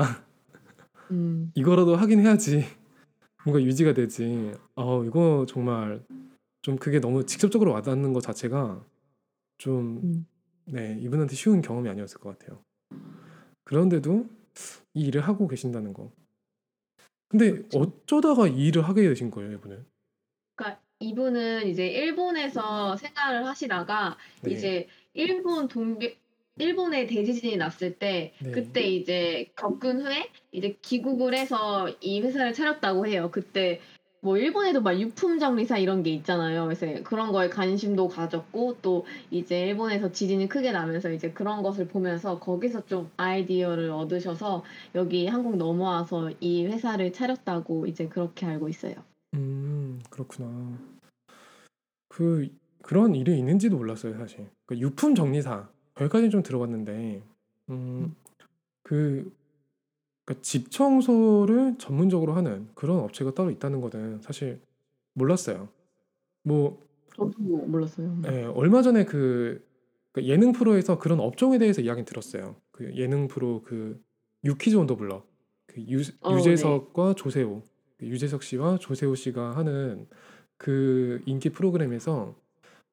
[1.12, 2.66] 음, 이거라도 하긴 해야지
[3.44, 4.54] 뭔가 유지가 되지.
[4.76, 6.02] 어, 이거 정말
[6.62, 8.82] 좀 그게 너무 직접적으로 와닿는 것 자체가
[9.58, 10.28] 좀 음.
[10.66, 12.63] 네, 이분한테 쉬운 경험이 아니었을 것 같아요.
[13.63, 14.28] 그런데도
[14.94, 16.12] 이 일을 하고 계신다는 거.
[17.28, 17.80] 근데 그쵸.
[17.80, 19.86] 어쩌다가 이 일을 하게 되신 거예요, 이분은?
[20.56, 24.52] 그러니까 이분은 이제 일본에서 생활을 하시다가 네.
[24.52, 26.18] 이제 일본 동계
[26.58, 28.52] 일본에 대지진이 났을 때 네.
[28.52, 33.30] 그때 이제 겪은 후에 이제 귀국을 해서 이 회사를 차렸다고 해요.
[33.32, 33.82] 그때
[34.24, 36.64] 뭐 일본에도 막 유품 정리사 이런 게 있잖아요.
[36.64, 42.40] 그래서 그런 거에 관심도 가졌고 또 이제 일본에서 지진이 크게 나면서 이제 그런 것을 보면서
[42.40, 44.64] 거기서 좀 아이디어를 얻으셔서
[44.96, 48.96] 여기 한국 넘어와서 이 회사를 차렸다고 이제 그렇게 알고 있어요.
[49.34, 50.80] 음, 그렇구나.
[52.08, 52.48] 그
[52.82, 54.50] 그런 일이 있는지도 몰랐어요, 사실.
[54.66, 57.22] 그 유품 정리사 거기까지는 좀 들어봤는데,
[57.72, 58.16] 음,
[58.84, 59.30] 그
[60.26, 64.62] 그러니까 집 청소를 전문적으로 하는 그런 업체가 따로 있다는 거는 사실
[65.14, 65.70] 몰랐어요.
[66.44, 66.82] 뭐
[67.16, 68.22] 저도 몰랐어요.
[68.28, 69.66] 예, 얼마 전에 그,
[70.12, 72.56] 그 예능 프로에서 그런 업종에 대해서 이야기 들었어요.
[72.72, 74.02] 그 예능 프로 그
[74.44, 75.28] 유키즈 온더 블럭
[75.68, 77.64] 그 유, 어, 유재석과 조세호
[77.98, 80.08] 그 유재석 씨와 조세호 씨가 하는
[80.58, 82.36] 그 인기 프로그램에서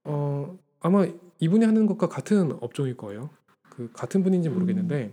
[0.04, 1.06] 어 아마
[1.40, 3.30] 이분이 하는 것과 같은 업종일 거예요.
[3.68, 5.12] 그 같은 분인지 모르겠는데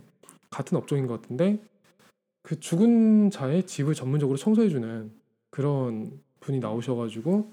[0.50, 1.60] 같은 업종인 것 같은데
[2.48, 5.12] 그 죽은 자의 집을 전문적으로 청소해주는
[5.50, 7.52] 그런 분이 나오셔가지고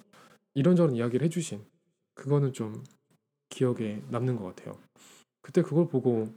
[0.53, 1.60] 이런저런 이야기를 해주신
[2.13, 2.81] 그거는 좀
[3.49, 4.77] 기억에 남는 것 같아요.
[5.41, 6.29] 그때 그걸 보고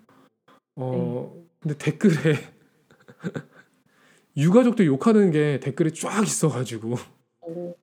[0.74, 2.34] 어 근데 댓글에
[4.36, 6.96] 유가족들 욕하는 게 댓글에 쫙 있어가지고
[7.42, 7.74] 어,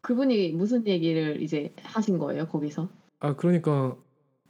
[0.00, 2.88] 그분이 무슨 얘기를 이제 하신 거예요 거기서?
[3.20, 3.96] 아 그러니까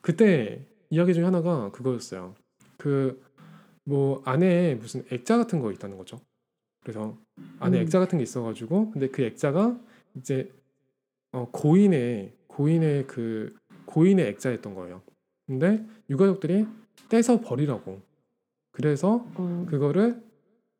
[0.01, 2.35] 그때 이야기 중에 하나가 그거였어요.
[2.79, 3.23] 그
[3.85, 6.21] 뭐 안에 무슨 액자 같은 거 있다는 거죠.
[6.81, 7.19] 그래서
[7.61, 7.83] 안에 음.
[7.83, 9.79] 액자 같은 게 있어가지고 근데 그 액자가
[10.17, 10.53] 이제
[11.33, 13.55] 어, 고인의 고인의 그
[13.87, 15.03] 고인의 액자였던 거예요.
[15.47, 16.67] 근데 유가족들이
[17.09, 18.01] 떼서 버리라고.
[18.73, 19.67] 그래서 어.
[19.69, 20.23] 그거를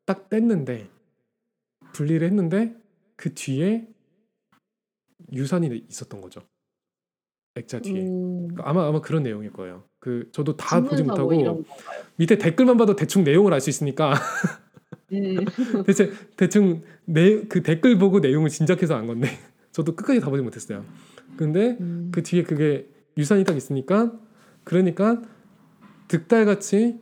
[0.05, 0.87] 딱 뗐는데
[1.93, 2.75] 분리를 했는데
[3.15, 3.87] 그 뒤에
[5.31, 6.41] 유산이 있었던 거죠.
[7.55, 8.01] 액자 뒤에.
[8.01, 8.49] 음.
[8.59, 9.83] 아마 아마 그런 내용일 거예요.
[10.05, 11.63] 그 저도 다 보지 못하고 뭐?
[12.17, 14.13] 밑에 댓글만 봐도 대충 내용을 알 수 있으니까
[15.11, 15.45] 음.
[15.83, 19.27] 대체 대충 내 그 댓글 보고 내용을 짐작해서 안 건데
[19.73, 20.85] 저도 끝까지 다 보지 못했어요.
[21.37, 22.11] 근데 음.
[22.13, 22.87] 그 뒤에 그게
[23.17, 24.13] 유산이 딱 있으니까
[24.63, 25.23] 그러니까
[26.07, 26.99] 득달같이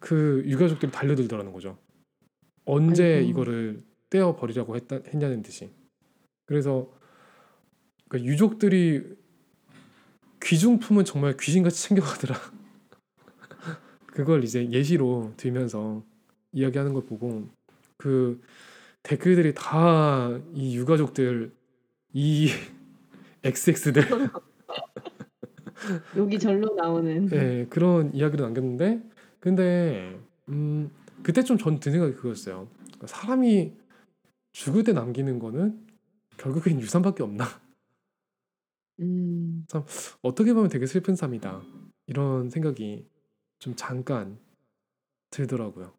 [0.00, 1.76] 그 유가족들이 달려들더라는 거죠.
[2.64, 3.28] 언제 아이고.
[3.28, 5.70] 이거를 떼어 버리라고 했다, 했냐는 듯이.
[6.46, 6.90] 그래서
[8.08, 9.02] 그러니까 유족들이
[10.44, 12.38] 귀중품은 정말 귀신같이 챙겨가더라.
[14.06, 16.02] 그걸 이제 예시로 들면서
[16.52, 17.48] 이야기하는 걸 보고
[17.96, 18.40] 그
[19.02, 21.52] 댓글들이 다 이 유가족들
[22.12, 22.50] 이
[23.42, 24.04] XX들
[26.16, 29.02] 여기 절로 나오는 네, 그런 이야기를 남겼는데
[29.40, 30.90] 근데 음
[31.22, 32.68] 그때 좀 전 든 생각이 그거였어요.
[33.04, 33.72] 사람이
[34.52, 35.78] 죽을 때 남기는 거는
[36.38, 37.44] 결국엔 유산밖에 없나?
[39.00, 39.66] 음.
[40.22, 41.62] 어떻게 보면 되게 슬픈 삶이다.
[42.06, 43.06] 이런 생각이
[43.58, 44.38] 좀 잠깐
[45.30, 45.92] 들더라고요.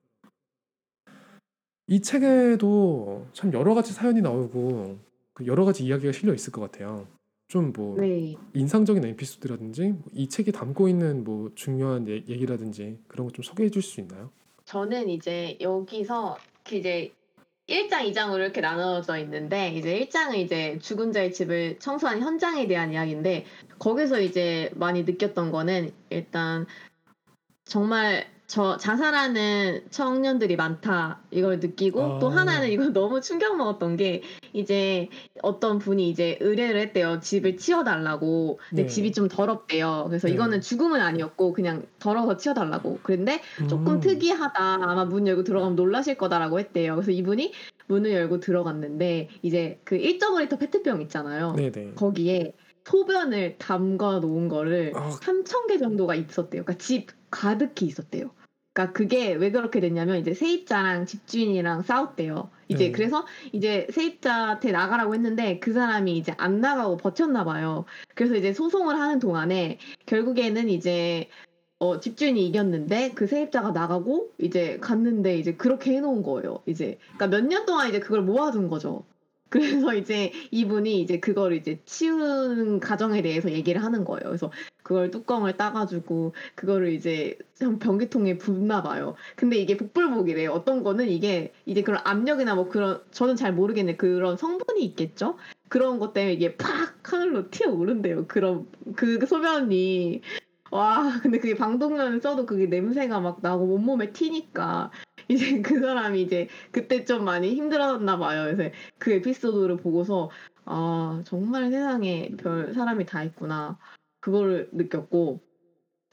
[1.87, 4.97] 이 책에도 참 여러 가지 사연이 나오고
[5.33, 7.07] 그 여러 가지 이야기가 실려 있을 것 같아요.
[7.47, 8.35] 좀뭐 네.
[8.55, 13.83] 인상적인 에피소드라든지 뭐이 책이 담고 있는 뭐 중요한 얘- 얘기라든지 그런 거 좀 소개해 줄
[13.83, 14.31] 수 있나요?
[14.65, 17.13] 저는 이제 여기서 그 이제
[17.67, 23.45] 1장, 2장으로 이렇게 나눠져 있는데 이제 1장은 이제 죽은 자의 집을 청소한 현장에 대한 이야기인데
[23.79, 26.67] 거기서 이제 많이 느꼈던 거는 일단
[27.63, 32.19] 정말 저 자살하는 청년들이 많다 이걸 느끼고 아.
[32.19, 34.21] 또 하나는 이거 너무 충격 먹었던 게
[34.53, 35.09] 이제
[35.41, 38.87] 어떤 분이 이제 의뢰를 했대요 집을 치워달라고 근데 네.
[38.87, 40.33] 집이 좀 더럽대요 그래서 네.
[40.33, 43.99] 이거는 죽음은 아니었고 그냥 더러워서 치워달라고 그런데 조금 음.
[43.99, 44.75] 특이하다.
[44.81, 46.95] 아마 문 열고 들어가면 놀라실 거다라고 했대요.
[46.95, 47.53] 그래서 이분이
[47.87, 51.53] 문을 열고 들어갔는데 이제 그 1.5리터 페트병 있잖아요.
[51.53, 51.93] 네네.
[51.95, 52.53] 거기에
[52.85, 55.09] 소변을 담가 놓은 거를 아.
[55.09, 56.63] 3천 개 정도가 있었대요.
[56.63, 58.31] 그러니까 집 가득히 있었대요.
[58.73, 62.49] 그러니까 그게 왜 그렇게 됐냐면 이제 세입자랑 집주인이랑 싸웠대요.
[62.67, 62.91] 이제 네.
[62.91, 67.85] 그래서 이제 세입자한테 나가라고 했는데 그 사람이 이제 안 나가고 버텼나 봐요.
[68.15, 71.29] 그래서 이제 소송을 하는 동안에 결국에는 이제
[71.79, 76.61] 어, 집주인이 이겼는데 그 세입자가 나가고 이제 갔는데 이제 그렇게 해놓은 거예요.
[76.65, 79.05] 이제 그러니까 몇 년 동안 이제 그걸 모아둔 거죠.
[79.55, 84.23] 그래서 이제 이분이 이제 그걸 이제 치우는 과정에 대해서 얘기를 하는 거예요.
[84.25, 84.51] 그래서
[84.83, 89.15] 그걸 뚜껑을 따가지고 그거를 이제 한 변기통에 붓나 봐요.
[89.37, 90.51] 근데 이게 복불복이래요.
[90.51, 95.37] 어떤 거는 이게 이제 그런 압력이나 뭐 그런 저는 잘 모르겠는데 그런 성분이 있겠죠.
[95.69, 98.27] 그런 것 때문에 이게 팍 하늘로 튀어 오른대요.
[98.27, 100.21] 그런 그 소변이
[100.75, 104.91] 와 근데 그게 방독면을 써도 그게 냄새가 막 나고 온몸에 튀니까
[105.29, 108.43] 이제 그 사람이 이제 그때 좀 많이 힘들었나 봐요.
[108.43, 110.29] 그래서 그 에피소드를 보고서
[110.65, 113.77] 아 정말 세상에 별 사람이 다 있구나
[114.19, 115.39] 그거를 느꼈고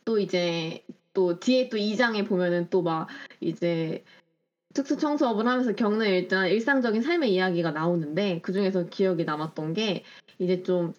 [0.04, 3.08] 또 이제 또 뒤에 또 2장에 보면은 또 막
[3.40, 4.04] 이제
[4.74, 10.04] 특수 청소업을 하면서 겪는 일단 일상적인 삶의 이야기가 나오는데 그 중에서 기억이 남았던 게
[10.38, 10.94] 이제 좀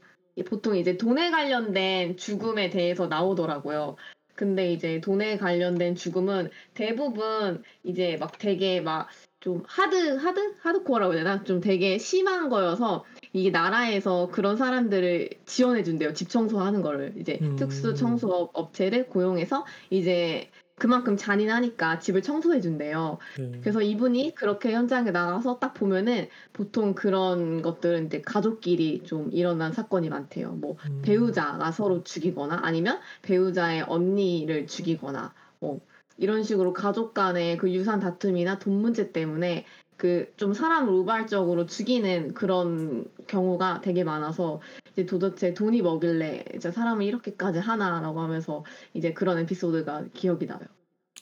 [0.48, 3.96] 보통 이제 돈에 관련된 죽음에 대해서 나오더라고요.
[4.36, 9.10] 근데 이제 돈에 관련된 죽음은 대부분 이제 막 되게 막
[9.44, 15.84] 좀 하드 하드 하드코어라고 해야 되나 좀 되게 심한 거여서 이게 나라에서 그런 사람들을 지원해
[15.84, 17.58] 준대요 집 청소하는 거를 이제 음.
[17.58, 23.60] 특수 청소 업체를 고용해서 이제 그만큼 잔인하니까 집을 청소해 준대요 네.
[23.62, 30.10] 그래서 이분이 그렇게 현장에 나가서 딱 보면은 보통 그런 것들은 이제 가족끼리 좀 일어난 사건이
[30.10, 31.02] 많대요 뭐 음.
[31.04, 35.80] 배우자가 서로 죽이거나 아니면 배우자의 언니를 죽이거나 뭐
[36.18, 39.66] 이런 식으로 가족 간의 그 유산 다툼이나 돈 문제 때문에
[39.98, 47.06] 그 좀 사람을 우발적으로 죽이는 그런 경우가 되게 많아서 이제 도대체 돈이 뭐길래 이제 사람을
[47.06, 50.60] 이렇게까지 하나라고 하면서 이제 그런 에피소드가 기억이 나요.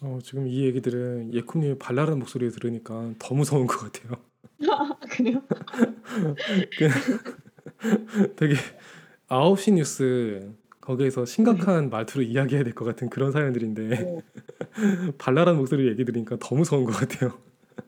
[0.02, 4.20] 어, 지금 이 얘기들은 예쿠님의 발랄한 목소리 들으니까 더 무서운 것 같아요.
[5.12, 5.42] 그래요?
[8.36, 8.56] 되게
[9.28, 14.22] 9시 뉴스 거기에서 심각한 말투로 이야기해야 될 것 같은 그런 사연들인데 어.
[15.20, 17.38] 발랄한 목소리 얘기 들으니까 더 무서운 것 같아요.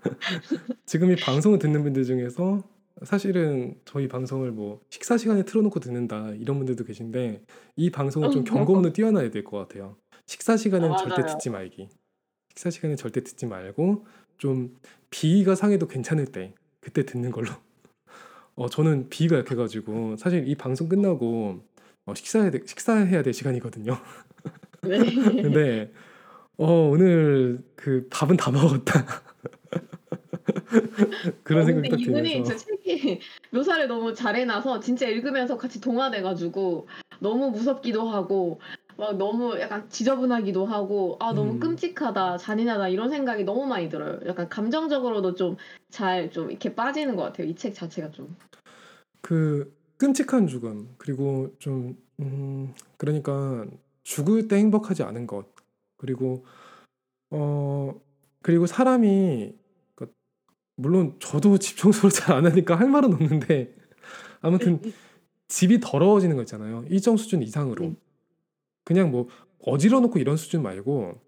[0.86, 2.64] 지금 이 방송을 듣는 분들 중에서
[3.04, 7.44] 사실은 저희 방송을 뭐 식사 시간에 틀어놓고 듣는다 이런 분들도 계신데
[7.76, 8.44] 이 방송은 좀 어.
[8.46, 9.98] 경고문을 띄워놔야 될 것 같아요.
[10.26, 11.26] 식사 시간엔 아, 절대.
[11.26, 11.90] 듣지 말기.
[12.50, 14.06] 식사 시간에 절대 듣지 말고
[14.38, 14.78] 좀
[15.10, 17.48] 비위가 상해도 괜찮을 때 그때 듣는 걸로.
[18.56, 21.64] 어 저는 비위가 약해가지고 사실 이 방송 끝나고
[22.06, 23.98] 어, 식사해야 돼, 식사해야 될 시간이거든요.
[24.84, 25.00] 네.
[25.42, 25.92] 근데
[26.58, 29.06] 어 오늘 그 밥은 다 먹었다.
[31.44, 33.20] 그런 어, 생각이 근데 딱 이분이 들면서 저 책이
[33.52, 36.88] 묘사를 너무 잘해놔서 진짜 읽으면서 같이 동화돼가지고
[37.20, 38.60] 너무 무섭기도 하고
[38.98, 41.60] 막 너무 약간 지저분하기도 하고 아 너무 음.
[41.60, 44.20] 끔찍하다 잔인하다 이런 생각이 너무 많이 들어요.
[44.28, 45.58] 약간 감정적으로도 좀
[45.90, 47.48] 잘좀 이렇게 빠지는 것 같아요.
[47.48, 48.36] 이 책 자체가 좀.
[49.22, 53.66] 그 끔찍한 죽음 그리고 좀 음, 그러니까
[54.04, 55.48] 죽을 때 행복하지 않은 것
[55.98, 56.46] 그리고
[57.32, 58.00] 어
[58.44, 59.56] 그리고 사람이
[59.96, 60.14] 그
[60.76, 63.76] 물론 저도 집 청소를 잘 안 하니까 할 말은 없는데
[64.42, 64.80] 아무튼
[65.48, 66.86] 집이 더러워지는 거 있잖아요.
[66.90, 67.86] 일정 수준 이상으로.
[67.86, 67.96] 네.
[68.86, 69.28] 그냥 뭐
[69.60, 71.20] 어지러 놓고 이런 수준 말고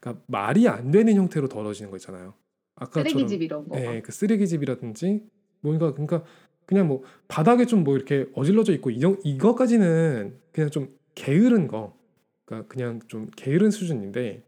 [0.00, 2.34] 그러니까 말이 안 되는 형태로 더러워지는 거 있잖아요.
[2.76, 3.78] 아까처럼 쓰레기집 이런 거.
[3.78, 5.22] 예, 그 쓰레기집이라든지
[5.60, 6.24] 뭔가 그러니까
[6.66, 11.96] 그냥 뭐 바닥에 좀 뭐 이렇게 어질러져 있고 이 정- 이거까지는 그냥 좀 게으른 거,
[12.44, 14.42] 그러니까 그냥 좀 게으른 수준인데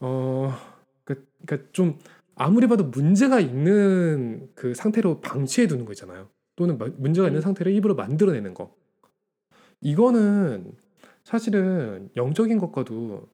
[0.00, 0.52] 어,
[1.40, 1.98] 그- 그러니까 좀
[2.34, 6.28] 아무리 봐도 문제가 있는 그 상태로 방치해 두는 거 있잖아요.
[6.56, 7.42] 또는 마- 문제가 있는 음.
[7.42, 8.74] 상태를 입으로 만들어내는 거.
[9.80, 10.72] 이거는
[11.24, 13.28] 사실은 영적인 것과도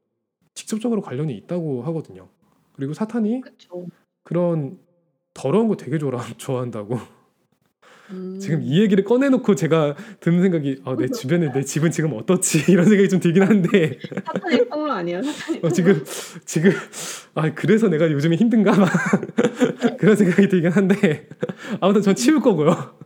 [0.55, 2.29] 직접적으로 관련이 있다고 하거든요.
[2.75, 3.87] 그리고 사탄이 그쵸.
[4.25, 4.79] 그런
[5.35, 6.99] 더러운 거 되게 좋아, 좋아한다고.
[8.11, 8.39] 음.
[8.39, 12.85] 지금 이 얘기를 꺼내놓고 제가 드는 생각이 아, 내 주변에 내 집은 지금 어떻지 이런
[12.85, 15.23] 생각이 좀 들긴 한데 사탄의 아니에요?
[15.23, 15.71] 사탄의 어.
[15.71, 16.05] 지금
[16.45, 16.73] 지금
[17.35, 18.91] 아 그래서 내가 요즘에 힘든가 막
[19.99, 21.29] 그런 생각이 들긴 한데
[21.81, 22.97] 아무튼 전 치울 거고요.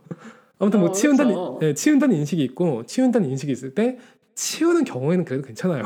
[0.59, 1.59] 아무튼 뭐 어, 치운다는 그쵸.
[1.63, 3.97] 예, 치운다는 인식이 있고 치운다는 인식이 있을 때
[4.35, 5.83] 치우는 경우에는 그래도 괜찮아요.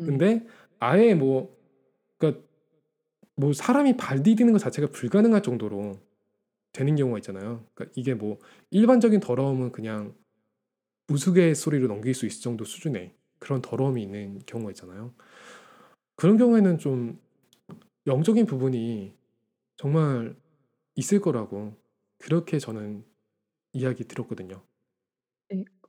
[0.00, 0.06] 음.
[0.06, 0.46] 근데
[0.78, 1.56] 아예 뭐
[2.18, 2.42] 그러니까
[3.36, 5.96] 뭐 사람이 발 디디는 것 자체가 불가능할 정도로
[6.74, 7.64] 되는 경우가 있잖아요.
[7.72, 8.38] 그러니까 이게 뭐
[8.70, 10.14] 일반적인 더러움은 그냥
[11.08, 15.14] 우스갯소리로 넘길 수 있을 정도 수준의 그런 더러움이 있는 경우가 있잖아요.
[16.16, 17.18] 그런 경우에는 좀
[18.06, 19.14] 영적인 부분이
[19.76, 20.36] 정말
[20.96, 21.74] 있을 거라고
[22.18, 23.04] 그렇게 저는
[23.72, 24.62] 이야기 들었거든요.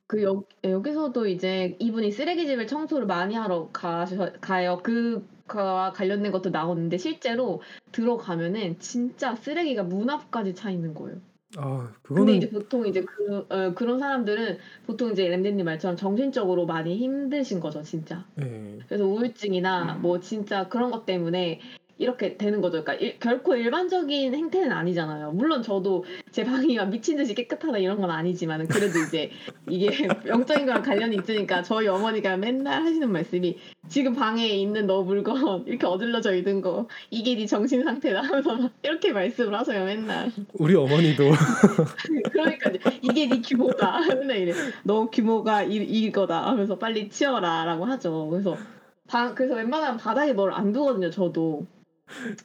[0.08, 4.80] 그 여, 여기서도 이제 이분이 쓰레기집을 청소를 많이 하러 가셔, 가요.
[4.84, 11.18] 그 거와 관련된 것도 나오는데 실제로 들어가면은 진짜 쓰레기가 문 앞까지 차 있는 거예요.
[11.58, 16.66] 아 근데 그거는 이제 보통 이제 그 어, 그런 사람들은 보통 이제 램디님 말처럼 정신적으로
[16.66, 18.26] 많이 힘드신 거죠, 진짜.
[18.42, 21.62] 예, 그래서 우울증이나 뭐 진짜 그런 것 때문에
[21.98, 22.84] 이렇게 되는 거죠.
[22.84, 25.32] 그러니까 일- 결코 일반적인 행태는 아니잖아요.
[25.32, 29.32] 물론 저도 제 방이 막 미친 듯이 깨끗하다 이런 건 아니지만 그래도 이제
[29.70, 29.88] 이게
[30.28, 35.86] 영적인 거랑 관련이 있으니까 저희 어머니가 맨날 하시는 말씀이 지금 방에 있는 너 물건 이렇게
[35.88, 40.32] 어질러져 있는 거 이게 네 정신 상태다 하면서 막 이렇게 말씀을 하세요 맨날.
[40.56, 41.24] 우리 어머니도
[42.32, 44.54] 그러니까 이게 네 규모다 맨날 이래.
[44.84, 48.28] 너 규모가 이, 이거다 하면서 빨리 치워라라고 하죠.
[48.30, 48.58] 그래서
[49.08, 51.10] 방 그래서 웬만하면 바닥에 뭘 안 두거든요.
[51.10, 51.66] 저도.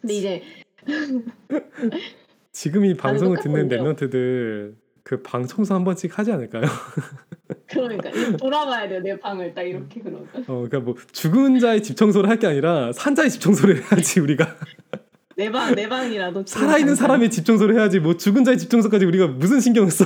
[0.01, 0.43] 근데 이제
[2.53, 3.69] 지금 이 방송을 듣는.
[3.69, 6.63] 랩런트들 그방 청소 한 번씩 하지 않을까요?
[7.69, 10.29] 그러니까 이제 돌아봐야 돼요 내 방을 딱 이렇게 그러면.
[10.35, 14.21] 어, 그러니까 뭐 죽은 자의 집 청소를 할 게 아니라 산 자의 집 청소를 해야지
[14.21, 14.57] 우리가
[15.37, 16.95] 내 방 내 방이라도 살아있는.
[16.95, 20.05] 사람의 집 청소를 해야지 뭐 죽은 자의 집 청소까지 우리가 무슨 신경을 써?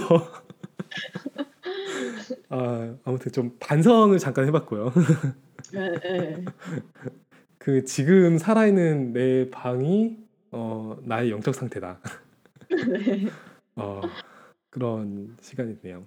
[2.51, 4.93] 아 아무튼 좀 반성을 잠깐 해봤고요.
[5.75, 6.45] 예, 예.
[7.65, 10.19] 그 지금 살아있는 내 방이
[10.51, 11.99] 어, 나의 영적 상태다.
[12.69, 13.31] 네.
[13.77, 14.03] 어,
[14.69, 16.07] 그런 시간이네요.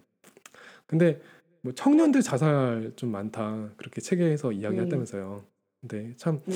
[0.86, 1.20] 근데
[1.62, 5.44] 뭐 청년들 자살 좀 많다 그렇게 책에서 이야기했다면서요.
[5.82, 6.56] 근데 참 네.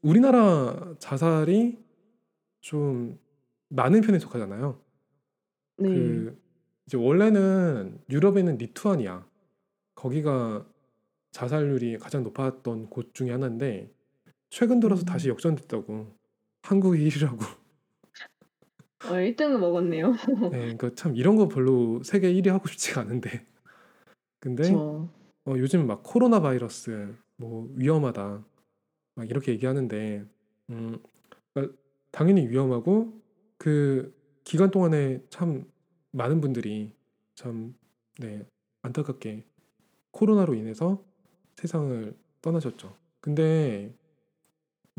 [0.00, 1.76] 우리나라 자살이
[2.60, 3.18] 좀
[3.70, 4.80] 많은 편에 속하잖아요.
[5.78, 5.88] 네.
[5.88, 6.40] 그
[6.86, 9.26] 이제 원래는 유럽에는 리투아니아
[9.96, 10.64] 거기가
[11.32, 13.95] 자살률이 가장 높았던 곳 중에 하나인데
[14.56, 15.04] 최근 들어서 음.
[15.04, 16.06] 다시 역전됐다고
[16.62, 17.42] 한국이 1위라고.
[19.04, 20.12] 어, 1등을 먹었네요.
[20.50, 23.44] 네, 그러니까 참 이런 거 별로 세계 1위 하고 싶지가 않은데.
[24.40, 25.10] 근데 저
[25.44, 28.46] 어, 요즘 막 코로나 바이러스 뭐 위험하다
[29.16, 30.24] 막 이렇게 얘기하는데
[30.70, 31.02] 음,
[31.52, 31.76] 그러니까
[32.10, 33.12] 당연히 위험하고
[33.58, 35.70] 그 기간 동안에 참
[36.12, 36.94] 많은 분들이
[37.34, 37.74] 참
[38.20, 38.46] 네,
[38.80, 39.44] 안타깝게
[40.12, 41.04] 코로나로 인해서
[41.56, 42.96] 세상을 떠나셨죠.
[43.20, 43.94] 근데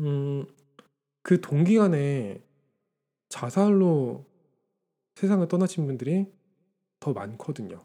[0.00, 0.46] 음,
[1.22, 2.40] 그 동기간에
[3.28, 4.24] 자살로
[5.16, 6.26] 세상을 떠나신 분들이
[7.00, 7.84] 더 많거든요.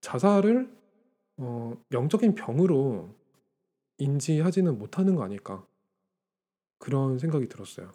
[0.00, 0.70] 자살을
[1.38, 3.08] 어, 영적인 병으로
[3.98, 5.66] 인지하지는 못하는 거 아닐까
[6.78, 7.92] 그런 생각이 들었어요.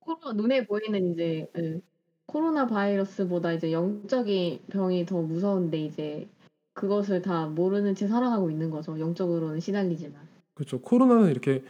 [0.00, 1.80] 코로나 눈에 보이는 이제 예,
[2.26, 6.28] 코로나 바이러스보다 이제 영적인 병이 더 무서운데 이제
[6.72, 8.98] 그것을 다 모르는 채 살아가고 있는 거죠.
[8.98, 10.26] 영적으로는 시달리지만.
[10.54, 10.80] 그렇죠.
[10.80, 11.62] 코로나는 이렇게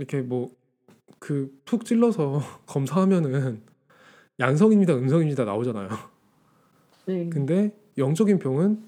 [0.00, 0.60] 이렇게 뭐
[1.20, 3.62] 그 푹 찔러서 검사하면은
[4.40, 5.88] 양성입니다, 음성입니다 나오잖아요.
[7.06, 7.28] 네.
[7.28, 8.82] 근데 영적인 병은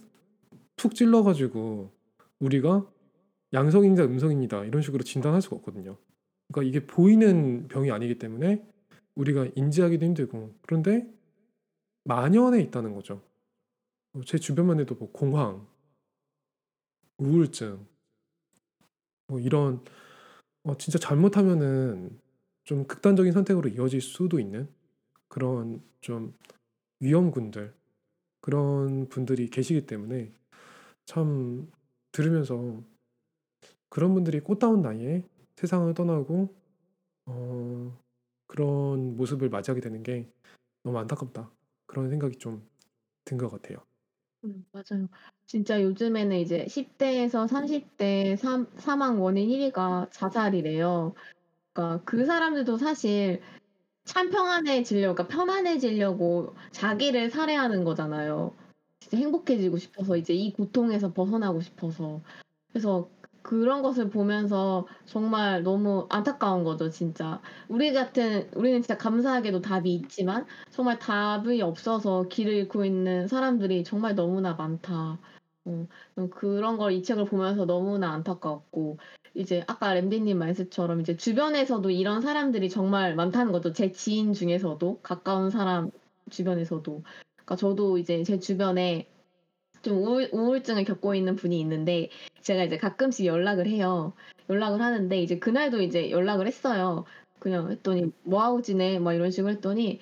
[0.76, 1.90] 푹 찔러가지고
[2.40, 2.86] 우리가
[3.52, 5.96] 양성입니다, 음성입니다 이런 식으로 진단할 수가 없거든요.
[6.48, 8.64] 그러니까 이게 보이는 병이 아니기 때문에
[9.14, 11.06] 우리가 인지하기도 힘들고 그런데
[12.04, 13.20] 만연해 있다는 거죠.
[14.24, 15.66] 제 주변만 해도 뭐 공황,
[17.18, 17.86] 우울증,
[19.28, 19.82] 뭐 이런
[20.64, 22.18] 어, 진짜 잘못하면은
[22.64, 24.68] 좀 극단적인 선택으로 이어질 수도 있는
[25.28, 26.34] 그런 좀
[27.00, 27.74] 위험군들
[28.40, 30.32] 그런 분들이 계시기 때문에
[31.06, 31.70] 참
[32.12, 32.82] 들으면서
[33.88, 35.24] 그런 분들이 꽃다운 나이에
[35.56, 36.54] 세상을 떠나고
[37.26, 37.98] 어,
[38.46, 40.28] 그런 모습을 맞이하게 되는 게
[40.84, 41.50] 너무 안타깝다
[41.86, 42.62] 그런 생각이 좀
[43.24, 43.78] 든 것 같아요.
[44.44, 45.08] 음, 맞아요.
[45.53, 51.12] 진짜 요즘에는 이제 10대에서 30대 사, 사망 원인 1위가 자살이래요.
[51.74, 53.42] 그러니까 그 사람들도 사실
[54.07, 58.55] 참 평안해지려고, 그러니까 편안해지려고 자기를 살해하는 거잖아요.
[59.00, 62.22] 진짜 행복해지고 싶어서 이제 이 고통에서 벗어나고 싶어서.
[62.70, 63.11] 그래서
[63.42, 67.42] 그런 것을 보면서 정말 너무 안타까운 거죠, 진짜.
[67.68, 74.14] 우리 같은, 우리는 진짜 감사하게도 답이 있지만 정말 답이 없어서 길을 잃고 있는 사람들이 정말
[74.14, 75.18] 너무나 많다.
[75.64, 75.86] 어,
[76.30, 78.98] 그런 걸 이 책을 보면서 너무나 안타까웠고,
[79.34, 83.72] 이제 아까 램디님 말씀처럼 이제 주변에서도 이런 사람들이 정말 많다는 거죠.
[83.72, 85.90] 제 지인 중에서도, 가까운 사람
[86.30, 87.02] 주변에서도.
[87.36, 89.08] 그러니까 저도 이제 제 주변에
[89.82, 92.08] 좀 우울, 우울증을 겪고 있는 분이 있는데
[92.42, 94.12] 제가 이제 가끔씩 연락을 해요.
[94.50, 97.04] 연락을 하는데 이제 그날도 이제 연락을 했어요.
[97.38, 98.98] 그냥 했더니 뭐 하고 지내?
[99.00, 100.00] 막 이런 식으로 했더니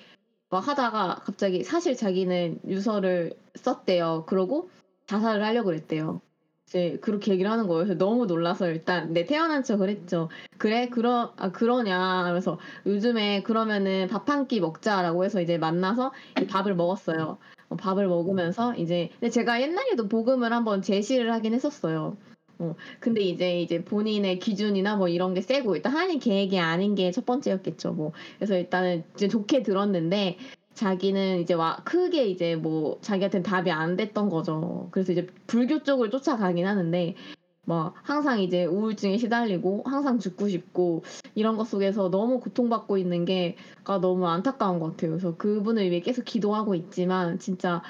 [0.49, 4.25] 막 하다가 갑자기 사실 자기는 유서를 썼대요.
[4.27, 4.69] 그러고
[5.11, 6.21] 자살을 하려고 그랬대요.
[6.67, 7.83] 이제 그렇게 얘기를 하는 거예요.
[7.83, 10.29] 그래서 너무 놀라서 일단 내 태어난 척을 했죠.
[10.57, 16.13] 그래 그러 아 그러냐 하면서 요즘에 그러면은 밥 한 끼 먹자라고 해서 이제 만나서
[16.49, 17.37] 밥을 먹었어요.
[17.69, 22.15] 어, 밥을 먹으면서 이제 근데 제가 옛날에도 복음을 한번 제시를 하긴 했었어요.
[22.59, 27.11] 어, 근데 이제 이제 본인의 기준이나 뭐 이런 게 세고 일단 하나님 계획이 아닌 게
[27.11, 27.93] 첫 번째였겠죠.
[27.93, 30.37] 뭐 그래서 일단은 이제 좋게 들었는데
[30.73, 34.87] 자기는 이제 와 크게 이제 뭐 자기한테는 답이 안 됐던 거죠.
[34.91, 37.15] 그래서 이제 불교 쪽을 쫓아가긴 하는데
[37.65, 41.03] 막 항상 이제 우울증에 시달리고 항상 죽고 싶고
[41.35, 45.11] 이런 것 속에서 너무 고통받고 있는 게가 너무 안타까운 것 같아요.
[45.11, 47.83] 그래서 그분을 위해 계속 기도하고 있지만 진짜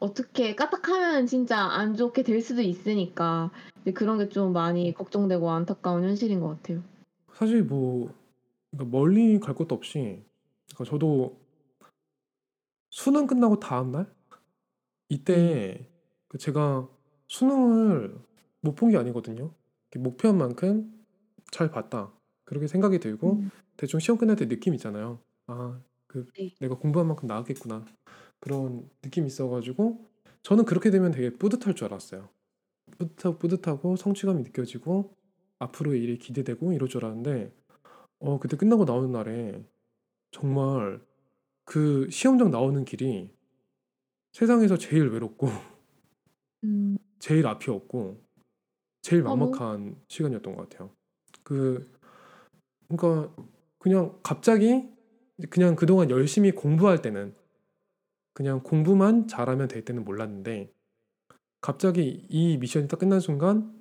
[0.00, 3.50] 어떻게 까딱하면 진짜 안 좋게 될 수도 있으니까
[3.94, 6.82] 그런 게 좀 많이 걱정되고 안타까운 현실인 것 같아요.
[7.34, 8.10] 사실 뭐
[8.70, 10.22] 그러니까 멀리 갈 것도 없이
[10.74, 11.36] 그러니까 저도
[12.98, 14.12] 수능 끝나고 다음 날
[15.08, 15.88] 이때
[16.28, 16.88] 그 제가
[17.28, 18.18] 수능을
[18.60, 19.54] 못 본 게 아니거든요.
[19.96, 20.92] 목표한 만큼
[21.50, 22.12] 잘 봤다.
[22.44, 23.50] 그렇게 생각이 들고 음.
[23.76, 25.20] 대충 시험 끝날 때 느낌 있잖아요.
[25.46, 26.50] 아, 그 네.
[26.60, 27.84] 내가 공부한 만큼 나왔겠구나.
[28.40, 30.06] 그런 느낌이 있어가지고
[30.42, 32.28] 저는 그렇게 되면 되게 뿌듯할 줄 알았어요.
[32.98, 35.14] 뿌듯하고 뿌듯하고 성취감이 느껴지고
[35.60, 37.52] 앞으로의 일이 기대되고 이럴 줄 알았는데
[38.20, 39.64] 어 그때 끝나고 나오는 날에
[40.32, 41.00] 정말
[41.68, 43.30] 그 시험장 나오는 길이
[44.32, 45.48] 세상에서 제일 외롭고
[46.64, 46.96] 음.
[47.18, 48.24] 제일 앞이 없고
[49.02, 49.50] 제일 아, 뭐?
[49.50, 50.90] 막막한 시간이었던 것 같아요.
[51.42, 51.92] 그
[52.88, 53.36] 그러니까
[53.78, 54.88] 그냥 갑자기
[55.50, 57.34] 그냥 그동안 열심히 공부할 때는
[58.32, 60.72] 그냥 공부만 잘하면 될 때는 몰랐는데
[61.60, 63.78] 갑자기 이 미션이 딱 끝난 순간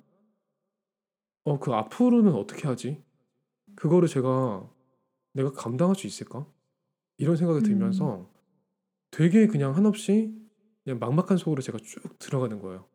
[1.45, 3.01] 어 그 앞으로는 어떻게 하지?
[3.77, 4.69] 그거를 제가
[5.31, 6.45] 내가 감당할 수 있을까?
[7.17, 7.63] 이런 생각이 음.
[7.63, 8.29] 들면서
[9.11, 10.33] 되게 그냥 한없이
[10.83, 12.85] 그냥 막막한 속으로 제가 쭉 들어가는 거예요.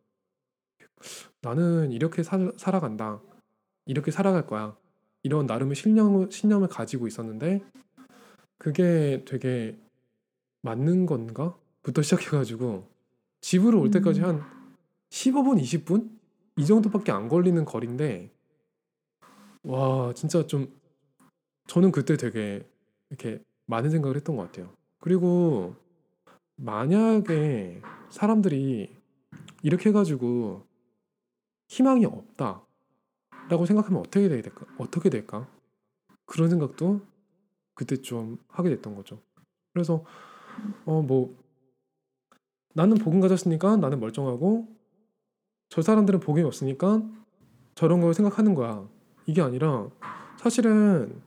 [1.40, 3.20] 나는 이렇게 살, 살아간다.
[3.86, 4.76] 이렇게 살아갈 거야.
[5.22, 7.62] 이런 나름의 신념을, 신념을 가지고 있었는데
[8.58, 9.78] 그게 되게
[10.62, 11.56] 맞는 건가?
[11.82, 12.88] 부터 시작해가지고
[13.40, 14.24] 집으로 올 때까지 음.
[14.24, 14.42] 한
[15.10, 16.22] 15분, 20분?
[16.56, 18.30] 이 정도밖에 안 걸리는 거리인데
[19.64, 20.72] 와 진짜 좀
[21.66, 22.68] 저는 그때 되게
[23.08, 23.42] 이렇게
[23.72, 24.68] 많은 생각을 했던 것 같아요.
[24.98, 25.74] 그리고
[26.56, 28.94] 만약에 사람들이
[29.62, 30.66] 이렇게 해가지고
[31.68, 32.62] 희망이 없다
[33.48, 34.66] 라고 생각하면 어떻게 될까?
[34.76, 35.48] 어떻게 될까?
[36.26, 37.00] 그런 생각도
[37.74, 39.18] 그때 좀 하게 됐던 거죠.
[39.72, 40.04] 그래서
[40.84, 41.34] 어 뭐
[42.74, 44.68] 나는 복음 가졌으니까 나는 멀쩡하고
[45.70, 47.02] 저 사람들은 복음이 없으니까
[47.74, 48.86] 저런 걸 생각하는 거야.
[49.24, 49.88] 이게 아니라
[50.38, 51.20] 사실은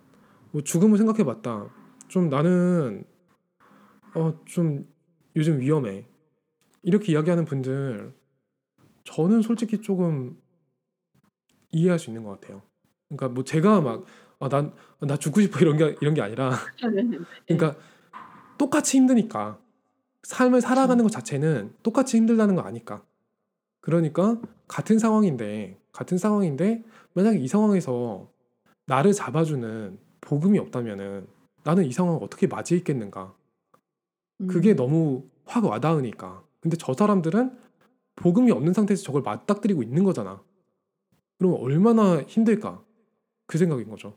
[0.51, 1.69] 뭐 죽음을 생각해봤다.
[2.07, 3.03] 좀 나는
[4.15, 4.87] 어 좀
[5.35, 6.07] 요즘 위험해.
[6.83, 8.13] 이렇게 이야기하는 분들
[9.03, 10.39] 저는 솔직히 조금
[11.71, 12.61] 이해할 수 있는 것 같아요.
[13.09, 13.81] 그러니까 뭐 제가
[14.39, 16.51] 막난나 죽고 싶어 이런 게 이런 게 아니라
[17.47, 17.75] 그러니까
[18.57, 19.59] 똑같이 힘드니까
[20.23, 23.03] 삶을 살아가는 것 자체는 똑같이 힘들다는 거 아니까.
[23.81, 26.83] 그러니까 같은 상황인데 같은 상황인데
[27.13, 28.31] 만약에 이 상황에서
[28.87, 31.27] 나를 잡아주는 복음이 없다면은
[31.65, 33.35] 나는 이 상황을 어떻게 맞이했겠는가
[34.47, 34.75] 그게 음.
[34.75, 36.43] 너무 확 와닿으니까.
[36.61, 37.57] 근데 저 사람들은
[38.15, 40.41] 복음이 없는 상태에서 저걸 맞닥뜨리고 있는 거잖아.
[41.37, 42.83] 그러면 얼마나 힘들까?
[43.47, 44.15] 그 생각인 거죠.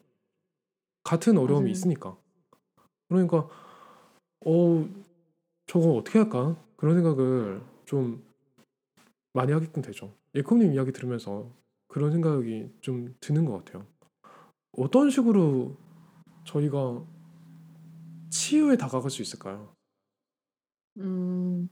[1.04, 1.72] 같은 어려움이 맞아요.
[1.72, 2.16] 있으니까.
[3.08, 3.48] 그러니까
[4.44, 4.88] 어
[5.66, 6.56] 저거 어떻게 할까?
[6.76, 8.22] 그런 생각을 좀
[9.32, 10.12] 많이 하게끔 되죠.
[10.34, 11.50] 예콩님 이야기 들으면서
[11.88, 13.86] 그런 생각이 좀 드는 것 같아요.
[14.72, 15.74] 어떤 식으로
[16.44, 17.02] 저희가
[18.38, 19.74] 치유에 다가갈 수 있을까요?
[20.98, 21.68] 음.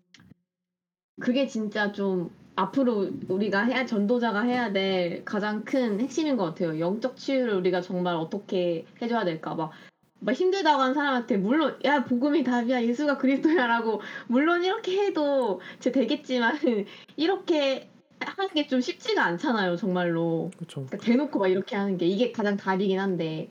[1.21, 6.79] 그게 진짜 좀 앞으로 우리가 해야 전도자가 해야 될 가장 큰 핵심인 것 같아요.
[6.81, 9.55] 영적 치유를 우리가 정말 어떻게 해줘야 될까?
[9.55, 9.71] 막,
[10.19, 16.59] 막 힘들다고 한 사람한테 물론 야 복음이 답이야 예수가 그리스도야라고 물론 이렇게 해도 제 되겠지만
[17.17, 17.89] 이렇게
[18.19, 20.51] 하는 게 좀 쉽지가 않잖아요 정말로.
[20.69, 23.49] 그러니까 대놓고 막 이렇게 하는 게 이게 가장 답이긴 한데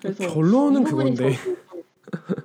[0.00, 1.69] 그래서 이 결론은 그건데 저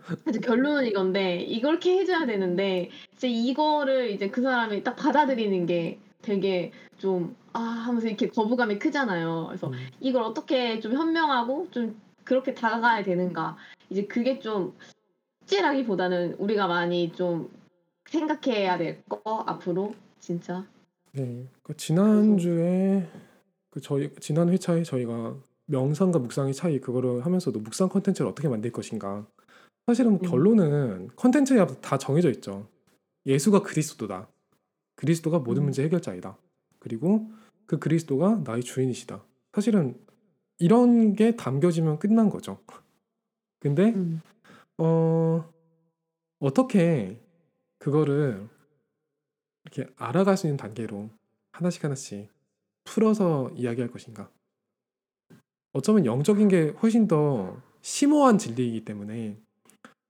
[0.07, 5.99] 도 사실 결론은 이건데 이렇게 해줘야 되는데 이제 이거를 이제 그 사람이 딱 받아들이는 게
[6.21, 9.45] 되게 좀 아 하면서 이렇게 거부감이 크잖아요.
[9.47, 11.95] 그래서 음, 이걸 어떻게 좀 현명하고 좀
[12.25, 13.55] 그렇게 다가가야 되는가
[13.89, 14.73] 이제 그게 좀
[15.39, 17.49] 숙제라기보다는 우리가 많이 좀
[18.09, 20.65] 생각해야 될 거 앞으로 진짜
[21.13, 21.47] 네.
[21.63, 23.07] 그 그래서 지난 주에
[23.69, 25.35] 그 저희 지난 회차에 저희가
[25.67, 29.25] 명상과 묵상의 차이 그거를 하면서도 묵상 컨텐츠를 어떻게 만들 것인가.
[29.87, 32.67] 사실은 음, 결론은 컨텐츠에 다 정해져 있죠.
[33.25, 34.27] 예수가 그리스도다.
[34.95, 36.37] 그리스도가 모든 음, 문제 해결자이다.
[36.79, 37.29] 그리고
[37.65, 39.23] 그 그리스도가 나의 주인이시다.
[39.53, 39.99] 사실은
[40.57, 42.59] 이런 게 담겨지면 끝난 거죠.
[43.59, 44.21] 근데 음,
[44.77, 45.51] 어
[46.39, 47.19] 어떻게
[47.79, 48.47] 그거를
[49.63, 51.09] 이렇게 알아갈 수 있는 단계로
[51.51, 52.29] 하나씩 하나씩
[52.83, 54.29] 풀어서 이야기할 것인가?
[55.73, 59.37] 어쩌면 영적인 게 훨씬 더 심오한 진리이기 때문에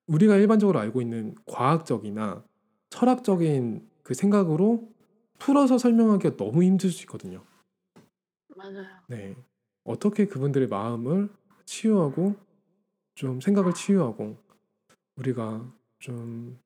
[0.08, 2.44] 우리가 일반적으로 알고 있는 과학적이나
[2.90, 4.88] 철학적인 그 생각으로
[5.40, 7.44] 풀어서 설명하기가 너무 힘들 수 있거든요.
[8.56, 8.86] 맞아요.
[9.08, 9.36] 네.
[9.84, 11.30] 어떻게 그분들의 마음을
[11.66, 12.36] 치유하고
[13.16, 14.38] 좀 생각을 치유하고
[15.18, 16.60] 우리가 좀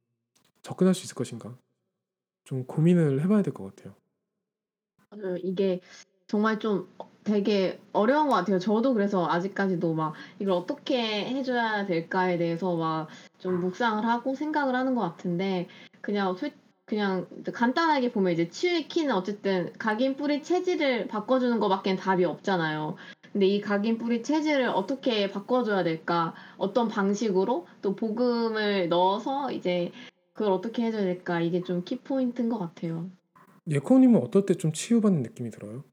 [0.62, 1.58] 접근할 수 있을 것인가?
[2.44, 3.96] 좀 고민을 해봐야 될 것 같아요.
[5.10, 5.38] 맞아요.
[5.38, 5.82] 이게
[6.28, 6.88] 정말 좀
[7.24, 8.60] 되게 어려운 것 같아요.
[8.60, 13.08] 저도 그래서 아직까지도 막 이걸 어떻게 해줘야 될까에 대해서 막
[13.40, 15.68] 좀 묵상을 하고 생각을 하는 것 같은데
[16.02, 16.52] 그냥 솔
[16.86, 22.96] 그냥 간단하게 보면 이제 치유의 키는 어쨌든 각인 뿌리 체질을 바꿔주는 것밖엔 답이 없잖아요.
[23.32, 26.34] 근데 이 각인 뿌리 체질을 어떻게 바꿔줘야 될까?
[26.58, 29.92] 어떤 방식으로 또 복음을 넣어서 이제
[30.34, 31.40] 그걸 어떻게 해줘야 될까?
[31.40, 33.10] 이게 좀 키포인트인 것 같아요.
[33.70, 35.84] 예코님은 어떨 때 좀 치유받는 느낌이 들어요?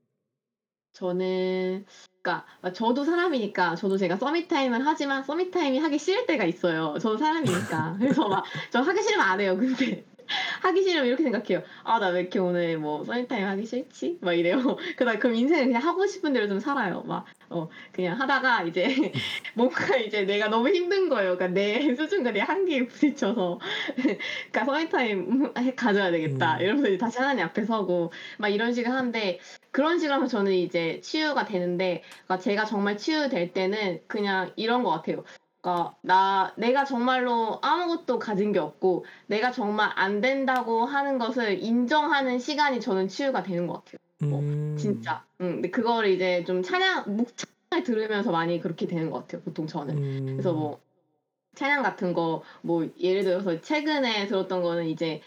[0.96, 1.84] 저는
[2.22, 6.96] 그러니까 저도 사람이니까 저도 제가 summit time을 하지만 summit time이 하기 싫을 때가 있어요.
[6.98, 7.96] 저도 사람이니까.
[7.98, 9.56] 그래서 막 저 하기 싫으면 안 해요.
[9.58, 10.04] 근데
[10.62, 11.62] 하기 싫으면 이렇게 생각해요.
[11.84, 14.18] 아, 나 왜 이렇게 오늘 뭐 summit time 하기 싫지?
[14.20, 14.56] 막 이래요.
[14.96, 17.02] 그다음 그럼 인생을 그냥 하고 싶은 대로 좀 살아요.
[17.02, 18.84] 막 어, 그냥 하다가 이제
[19.54, 21.36] 뭔가 이제 내가 너무 힘든 거예요.
[21.36, 23.60] 그러니까 내 수준과 내 한계에 부딪혀서
[23.96, 26.56] 그러니까 summit time 가져야 되겠다.
[26.56, 29.38] 음, 이러면서 이제 다시 하나님 앞에 서고 막 이런 식으로 하는데
[29.70, 34.90] 그런 식으로 하면 저는 이제 치유가 되는데 그러니까 제가 정말 치유될 때는 그냥 이런 것
[34.90, 35.24] 같아요.
[35.66, 42.38] 그러니까 나 내가 정말로 아무것도 가진 게 없고 내가 정말 안 된다고 하는 것을 인정하는
[42.38, 43.98] 시간이 저는 치유가 되는 것 같아요.
[44.30, 45.24] 뭐 음, 진짜.
[45.40, 49.42] 음, 근데 그거를 이제 좀 찬양 묵찬을 들으면서 많이 그렇게 되는 것 같아요.
[49.42, 49.96] 보통 저는.
[50.36, 50.80] 그래서 음, 뭐
[51.56, 55.20] 찬양 같은 거 뭐 예를 들어서 최근에 들었던 거는 이제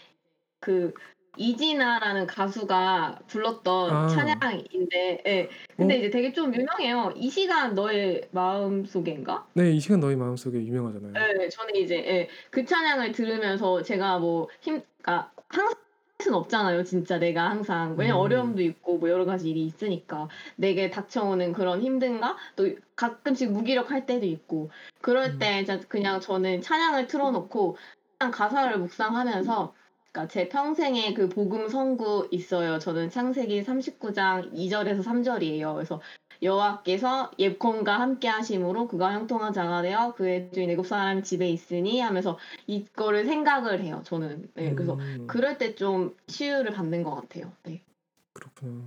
[0.58, 0.94] 그
[1.36, 5.48] 이진아라는 가수가 불렀던 아, 찬양인데, 예.
[5.76, 7.12] 근데 어, 이제 되게 좀 유명해요.
[7.16, 9.46] 이 시간 너의 마음 속인가?
[9.54, 11.28] 네, 이 시간 너의 마음 속에 유명하잖아요.
[11.40, 15.74] 예, 저는 이제 예, 그 찬양을 들으면서 제가 뭐 힘, 그러니까 항상
[16.18, 17.96] 할 수는 없잖아요, 진짜 내가 항상.
[17.98, 20.28] 왜냐면 음, 어려움도 있고 뭐 여러 가지 일이 있으니까.
[20.56, 22.36] 내게 닥쳐오는 그런 힘든가?
[22.56, 24.70] 또 가끔씩 무기력할 때도 있고.
[25.00, 27.76] 그럴 음, 때 그냥 저는 찬양을 틀어놓고
[28.18, 29.74] 그냥 가사를 묵상하면서
[30.12, 32.78] 그러니까 제 평생에 그 복음 성구 있어요.
[32.78, 35.74] 저는 창세기 39장 2절에서 3절이에요.
[35.74, 36.00] 그래서
[36.42, 42.38] 여호와께서 옙콘과 함께 하심으로 그가 형통한 자가 되어 그의 주인 애굽 사람 집에 있으니 하면서
[42.66, 44.02] 이거를 생각을 해요.
[44.04, 44.50] 저는.
[44.54, 47.52] 네, 그래서 음, 그럴 때 좀 치유를 받는 것 같아요.
[47.62, 47.82] 네.
[48.32, 48.82] 그렇구나.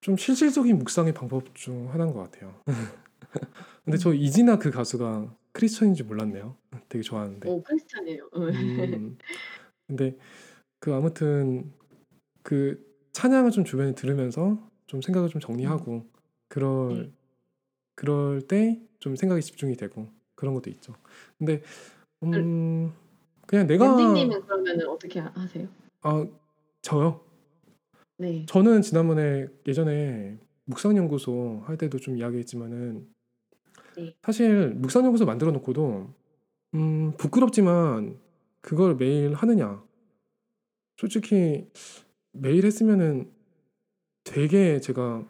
[0.00, 2.54] 좀 실질적인 묵상의 방법 중 하나인 것 같아요.
[3.84, 6.56] 근데 저 이진아 그 가수가 크리스천인지 몰랐네요.
[6.88, 7.48] 되게 좋아하는데.
[7.48, 8.28] 오, 크리스찬이에요.
[8.36, 9.18] 음,
[9.86, 10.16] 근데
[10.80, 11.72] 그 아무튼
[12.42, 16.06] 그 찬양을 좀 주변에 들으면서 좀 생각을 좀 정리하고
[16.48, 17.12] 그럴 네.
[17.94, 20.94] 그럴 때 좀 생각이 집중이 되고 그런 것도 있죠.
[21.38, 21.62] 근데
[22.22, 22.90] 음
[23.46, 25.68] 그냥 내가 랜딩님은 그러면 어떻게 하- 하세요?
[26.00, 26.26] 아
[26.80, 27.20] 저요.
[28.16, 28.46] 네.
[28.46, 33.06] 저는 지난번에 예전에 묵상연구소 할 때도 좀 이야기했지만은
[33.96, 34.14] 네.
[34.22, 36.08] 사실 묵상연구소 만들어 놓고도
[36.74, 38.18] 음 부끄럽지만
[38.64, 39.84] 그걸 매일 하느냐
[40.96, 41.68] 솔직히
[42.32, 43.30] 매일 했으면은
[44.24, 45.22] 되게 제가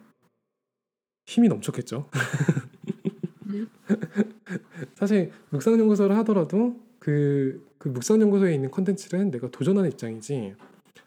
[1.25, 2.09] 힘이 넘쳤겠죠.
[4.95, 10.55] 사실 묵상 연구소를 하더라도 그, 그 묵상 연구소에 있는 컨텐츠는 내가 도전하는 입장이지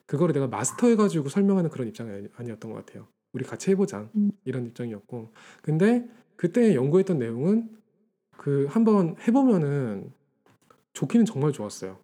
[0.04, 3.08] 그거를 내가 마스터해가지고 설명하는 그런 입장이 아니- 아니었던 것 같아요.
[3.32, 4.30] 우리 같이 해보자 음.
[4.44, 6.06] 이런 입장이었고 근데
[6.36, 7.70] 그때 연구했던 내용은
[8.36, 10.12] 그 한번 해보면은
[10.92, 11.98] 좋기는 정말 좋았어요.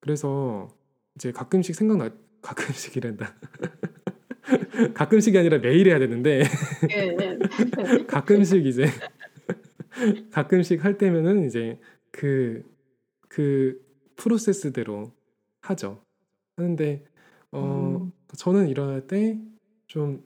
[0.00, 0.68] 그래서
[1.14, 2.10] 이제 가끔씩 생각나
[2.42, 3.34] 가끔씩이란다.
[4.94, 6.42] 가끔씩이 아니라 매일 해야 되는데
[6.88, 7.38] 네, 네.
[8.08, 8.86] 가끔씩 이제
[10.32, 11.78] 가끔씩 할 때면은 이제
[12.10, 13.84] 그그
[14.16, 15.12] 프로세스대로
[15.62, 16.02] 하죠.
[16.56, 17.04] 하는데
[17.52, 18.12] 어 음.
[18.36, 19.38] 저는 일어날 때
[19.86, 20.24] 좀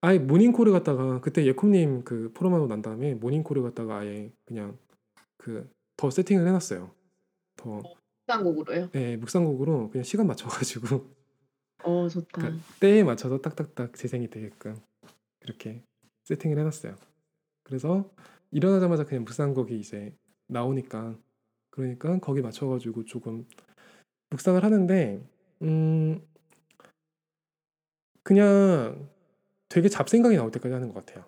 [0.00, 4.76] 아예 모닝콜을 갖다가 그때 예콤님 그 포럼하고 난 다음에 모닝콜을 갖다가 아예 그냥
[5.36, 6.90] 그 더 세팅을 해놨어요.
[7.56, 7.82] 더
[8.26, 8.90] 묵상곡으로요?
[8.94, 11.10] 예, 묵상곡으로 그냥 시간 맞춰가지고
[11.84, 12.28] 어, 좋다.
[12.32, 14.80] 그러니까 때에 맞춰서 딱딱딱 재생이 되게끔
[15.40, 15.82] 그렇게
[16.24, 16.96] 세팅을 해놨어요.
[17.64, 18.10] 그래서
[18.50, 20.14] 일어나자마자 그냥 묵상곡이 이제
[20.48, 21.16] 나오니까
[21.70, 23.46] 그러니까 거기 맞춰가지고 조금
[24.30, 25.22] 묵상을 하는데
[25.62, 26.22] 음
[28.22, 29.08] 그냥
[29.68, 31.24] 되게 잡생각이 나올 때까지 하는 것 같아요.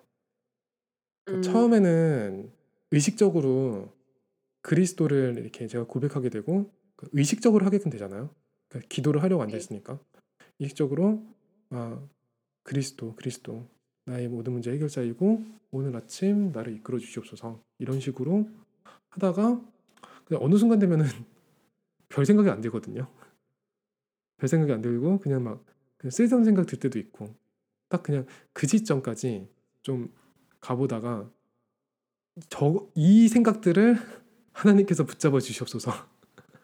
[1.25, 1.53] 그러니까 음.
[1.53, 2.51] 처음에는
[2.91, 3.91] 의식적으로
[4.61, 8.29] 그리스도를 이렇게 제가 고백하게 되고 그 의식적으로 하게끔 되잖아요.
[8.69, 9.57] 그러니까 기도를 하려고 앉아 네.
[9.57, 9.99] 있으니까
[10.59, 11.25] 의식적으로
[11.69, 12.01] 아
[12.63, 13.67] 그리스도 그리스도
[14.05, 18.47] 나의 모든 문제 해결자이고 오늘 아침 나를 이끌어 주시옵소서 이런 식으로
[19.09, 19.61] 하다가
[20.25, 21.05] 그냥 어느 순간 되면은
[22.09, 23.07] 별 생각이 안 들거든요.
[24.37, 25.63] 별 생각이 안 들고 그냥 막
[25.97, 27.33] 그냥 쓸데없는 생각 들 때도 있고
[27.89, 29.47] 딱 그냥 그 시점까지
[29.81, 30.13] 좀
[30.59, 31.29] 가보다가
[32.49, 33.97] 저 이 생각들을
[34.51, 35.91] 하나님께서 붙잡아 주시옵소서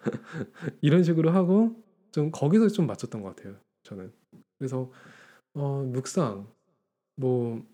[0.81, 1.75] 이런 식으로 하고
[2.11, 4.11] 좀 거기서 좀 맞췄던 것 같아요 저는.
[4.57, 4.91] 그래서
[5.53, 6.47] 어 묵상
[7.17, 7.71] 뭐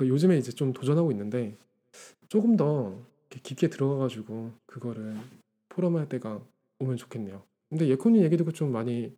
[0.00, 1.54] 그 요즘에 이제 좀 도전하고 있는데
[2.28, 2.98] 조금 더
[3.28, 5.14] 깊게 들어가가지고 그거를
[5.68, 6.42] 포럼할 때가
[6.78, 7.42] 오면 좋겠네요.
[7.68, 9.14] 근데 예코님 얘기 듣고 좀 많이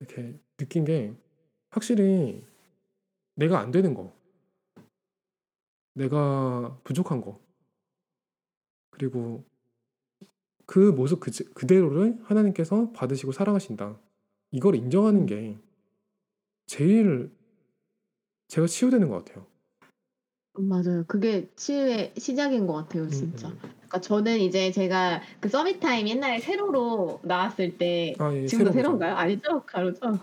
[0.00, 1.14] 이렇게 느낀 게
[1.70, 2.42] 확실히
[3.36, 4.12] 내가 안 되는 거
[5.94, 7.40] 내가 부족한 거
[8.90, 9.44] 그리고
[10.66, 13.98] 그 모습 그, 그대로를 하나님께서 받으시고 사랑하신다.
[14.50, 15.56] 이걸 인정하는 게
[16.66, 17.30] 제일
[18.48, 19.46] 제가 치유되는 것 같아요.
[20.58, 21.04] 음, 맞아요.
[21.08, 23.48] 그게 치유의 시작인 것 같아요, 진짜.
[23.48, 28.72] 음, 그러니까 저는 이제 제가 그 Summit Time 옛날에 세로로 나왔을 때 아, 예, 지금도
[28.72, 29.14] 세로인가요?
[29.16, 29.62] 아니죠?
[29.66, 30.18] 가로죠?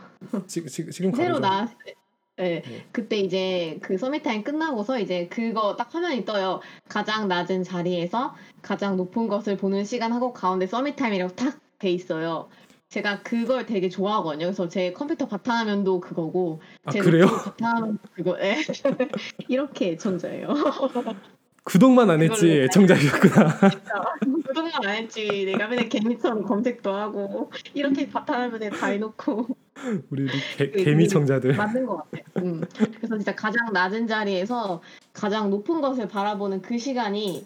[0.48, 1.40] 지, 지, 지금 가로죠.
[1.40, 1.96] 나왔을 때
[2.38, 2.62] 네.
[2.66, 2.86] 네.
[2.92, 6.62] 그때 이제 그 Summit Time 끝나고서 이제 그거 딱 화면이 떠요.
[6.90, 12.50] 가장 낮은 자리에서 가장 높은 것을 보는 시간 하고 가운데 Summit Time이라고 딱돼 있어요.
[12.90, 14.46] 제가 그걸 되게 좋아하거든요.
[14.48, 17.26] 그래서 제 컴퓨터 바탕화면도 그거고 아 제 그래요?
[17.26, 18.58] 노트북 바탕화면 그거 예.
[19.48, 20.48] 이렇게 애청자예요.
[21.64, 23.60] 구독만 안 했지 그걸로 애청자이셨구나.
[24.52, 25.46] 그동안 안 했지.
[25.46, 29.48] 내가 맨날 개미처럼 검색도 하고 이렇게 바탕화면에 다 해놓고
[30.10, 30.28] 우리
[30.58, 31.56] 개, 그- 개미 그- 청자들.
[31.56, 32.24] 맞는 것 같아.
[32.38, 32.62] 음.
[32.98, 34.82] 그래서 진짜 가장 낮은 자리에서
[35.14, 37.46] 가장 높은 것을 바라보는 그 시간이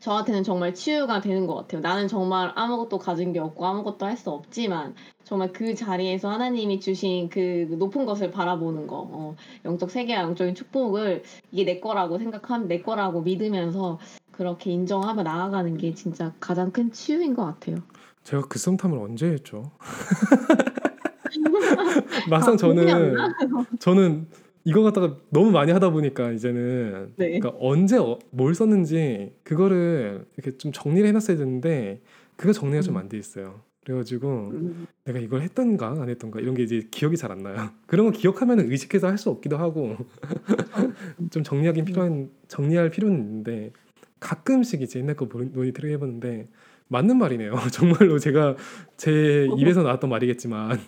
[0.00, 1.80] 저한테는 정말 치유가 되는 것 같아요.
[1.80, 7.28] 나는 정말 아무것도 가진 게 없고 아무것도 할 수 없지만 정말 그 자리에서 하나님이 주신
[7.28, 12.80] 그 높은 것을 바라보는 거, 어, 영적 세계와 영적인 축복을 이게 내 거라고 생각하면 내
[12.80, 13.98] 거라고 믿으면서
[14.38, 17.78] 그렇게 인정하며 나아가는 게 진짜 가장 큰 치유인 것 같아요.
[18.22, 19.72] 제가 그 썸탐을 언제 했죠?
[22.30, 23.34] 막상 아, 저는 안
[23.80, 24.28] 저는
[24.62, 27.40] 이거 갖다가 너무 많이 하다 보니까 이제는 네.
[27.40, 32.00] 그러니까 언제 어- 뭘 썼는지 그거를 이렇게 좀 정리를 해놨어야 되는데
[32.36, 33.00] 그거 정리가 좀 음.
[33.00, 33.62] 안돼 있어요.
[33.84, 34.86] 그래가지고 음.
[35.04, 37.56] 내가 이걸 했던가 안 했던가 이런 게 이제 기억이 잘 안 나요.
[37.88, 39.96] 그런 거 기억하면 의식해서 할 수 없기도 하고
[41.32, 43.72] 좀 정리하긴 필요한 정리할 필요는 있는데
[44.20, 46.48] 가끔씩 이제 옛날 거 모니- 모니터링 해보는데
[46.88, 47.52] 맞는 말이네요.
[47.72, 48.56] 정말로 제가
[48.96, 50.78] 제 입에서 나왔던 말이겠지만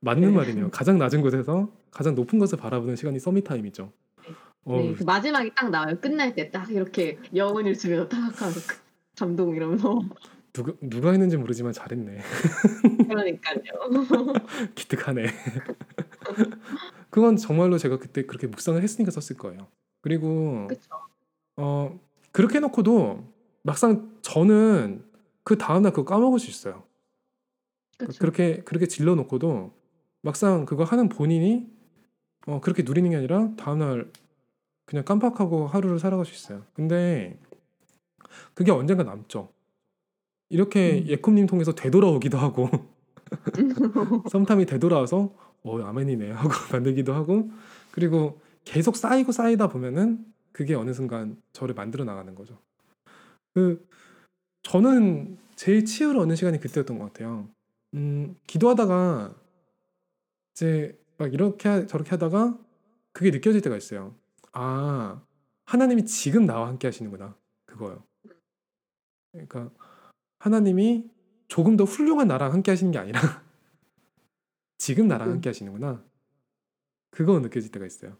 [0.00, 0.34] 맞는 네.
[0.36, 0.70] 말이네요.
[0.70, 3.92] 가장 낮은 곳에서 가장 높은 것을 바라보는 시간이 서밋 타임이죠.
[4.64, 5.98] 어, 네, 그 마지막에 딱 나와요.
[6.00, 8.76] 끝날 때 딱 이렇게 영혼을 주면서 딱 하고 그
[9.18, 10.00] 감동 이러면서
[10.52, 12.18] 누가 누가 했는지 모르지만 잘했네.
[13.08, 13.62] 그러니까요.
[14.74, 15.26] 기특하네.
[17.10, 19.66] 그건 정말로 제가 그때 그렇게 묵상을 했으니까 썼을 거예요.
[20.02, 20.88] 그리고 그쵸.
[21.56, 21.98] 어
[22.32, 23.24] 그렇게 해놓고도
[23.62, 25.04] 막상 저는
[25.42, 26.84] 그 다음날 그거 까먹을 수 있어요.
[27.98, 28.18] 그쵸.
[28.18, 29.72] 그렇게 그렇게 질러 놓고도
[30.22, 31.68] 막상 그거 하는 본인이
[32.46, 34.10] 어 그렇게 누리는 게 아니라 다음날
[34.86, 36.62] 그냥 깜빡하고 하루를 살아갈 수 있어요.
[36.74, 37.38] 근데
[38.54, 39.50] 그게 언젠가 남죠.
[40.48, 41.06] 이렇게 음.
[41.06, 42.68] 예쿰님 통해서 되돌아오기도 하고
[44.30, 47.50] 썸탐이 되돌아와서 어 아멘이네 하고 만들기도 하고
[47.92, 52.58] 그리고 계속 쌓이고 쌓이다 보면은 그게 어느 순간 저를 만들어 나가는 거죠.
[53.54, 53.86] 그
[54.62, 57.48] 저는 제일 치유를 얻는 시간이 그때였던 것 같아요.
[57.94, 59.34] 음, 기도하다가
[60.54, 62.58] 이제 막 이렇게 하- 저렇게 하다가
[63.12, 64.14] 그게 느껴질 때가 있어요.
[64.52, 65.22] 아
[65.66, 67.36] 하나님이 지금 나와 함께 하시는구나
[67.66, 68.04] 그거요.
[69.32, 69.70] 그러니까
[70.40, 71.08] 하나님이
[71.48, 73.20] 조금 더 훌륭한 나랑 함께 하시는 게 아니라
[74.78, 75.32] 지금 나랑 음.
[75.34, 76.04] 함께 하시는구나.
[77.10, 78.16] 그거 느껴질 때가 있어요.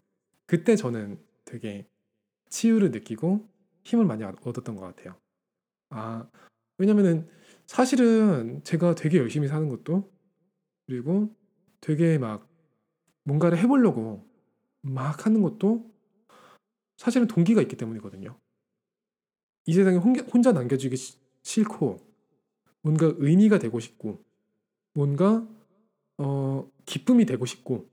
[0.47, 1.87] 그때 저는 되게
[2.51, 3.49] 치유를 느끼고
[3.85, 5.17] 힘을 많이 얻- 얻었던 것 같아요.
[5.91, 6.29] 아,
[6.79, 7.29] 왜냐면은
[7.67, 10.11] 사실은 제가 되게 열심히 사는 것도
[10.87, 11.35] 그리고
[11.81, 12.49] 되게 막
[13.25, 14.27] 뭔가를 해보려고
[14.83, 15.91] 막 하는 것도
[16.97, 18.39] 사실은 동기가 있기 때문이거든요.
[19.67, 21.99] 이 세상에 혼자, 남겨지기 시- 싫고
[22.83, 24.23] 뭔가 의미가 되고 싶고
[24.95, 25.47] 뭔가
[26.19, 27.89] 어, 기쁨이 되고 싶고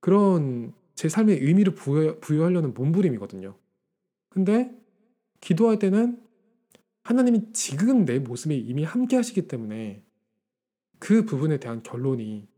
[0.00, 3.56] 그런 제 삶에 의미를 부여, 부여하려는 몸부림이거든요.
[4.30, 4.74] 근데
[5.40, 6.22] 기도할 때는
[7.02, 10.02] 하나님이 지금 내 모습에 이미 함께 하시기 때문에
[10.98, 12.48] 그 부분에 대한 결론이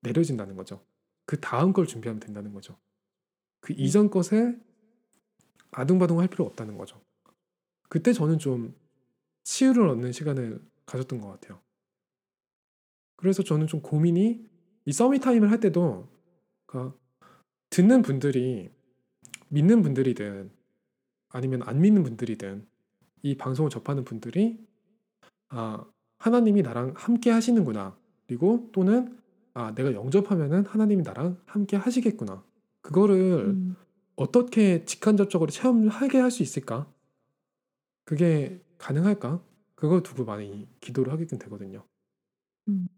[0.00, 0.84] 내려진다는 거죠.
[1.26, 2.78] 그 다음 걸 준비하면 된다는 거죠.
[3.60, 4.58] 그 이전 것에
[5.70, 7.00] 아둥바둥 할 필요 없다는 거죠.
[7.88, 8.74] 그때 저는 좀
[9.44, 11.60] 치유를 얻는 시간을 가졌던 것 같아요.
[13.16, 14.48] 그래서 저는 좀 고민이
[14.86, 16.08] 이 서밋 타임을 할 때도
[16.66, 16.96] 그러니까
[17.68, 18.70] 듣는 분들이
[19.48, 20.50] 믿는 분들이든
[21.30, 22.66] 아니면 안 믿는 분들이든
[23.22, 24.58] 이 방송을 접하는 분들이
[25.48, 25.84] 아
[26.18, 29.18] 하나님이 나랑 함께 하시는구나 그리고 또는
[29.54, 32.44] 아 내가 영접하면은 하나님이 나랑 함께 하시겠구나
[32.82, 33.16] 그거를
[33.48, 33.76] 음.
[34.16, 36.86] 어떻게 직간접적으로 체험하게 할 수 있을까
[38.04, 39.40] 그게 가능할까
[39.74, 41.84] 그걸 두고 많이 기도를 하게끔 되거든요
[42.68, 42.88] 음.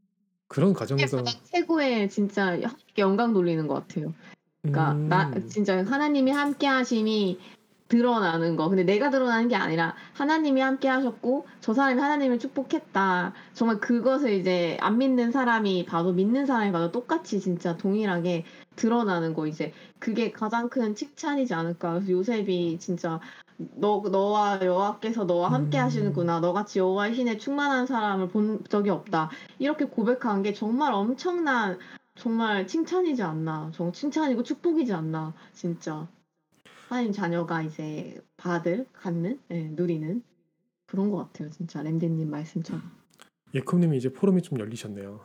[0.53, 2.61] 그런 과정에서 최고의 진짜
[2.99, 4.13] 영광 돌리는 것 같아요.
[4.61, 7.39] 그러니까 나 음, 진짜 하나님이 함께 하심이
[7.93, 8.71] 드러나는 거.
[8.71, 13.35] 근데 내가 드러나는 게 아니라 하나님이 함께 하셨고 저 사람이 하나님을 축복했다.
[13.53, 19.47] 정말 그것을 이제 안 믿는 사람이 봐도 믿는 사람이 봐도 똑같이 진짜 동일하게 드러나는 거
[19.47, 21.93] 이제 그게 가장 큰 칭찬이지 않을까.
[21.93, 23.21] 그래서 요셉이 진짜
[23.59, 25.85] 너 너와 여호와께서 너와 함께 음.
[25.85, 26.41] 하시는구나.
[26.41, 29.29] 너같이 여호와의 신에 충만한 사람을 본 적이 없다.
[29.59, 31.79] 이렇게 고백한 게 정말 엄청난
[32.15, 33.71] 정말 칭찬이지 않나.
[33.75, 35.35] 정 칭찬이고 축복이지 않나.
[35.53, 36.09] 진짜.
[36.93, 40.23] 하나님 자녀가 이제 받을, 갖는, 예, 누리는
[40.87, 41.49] 그런 것 같아요.
[41.49, 42.83] 진짜 램디님 말씀처럼.
[43.55, 45.21] 예컴님이 이제 포럼이 좀 열리셨네요.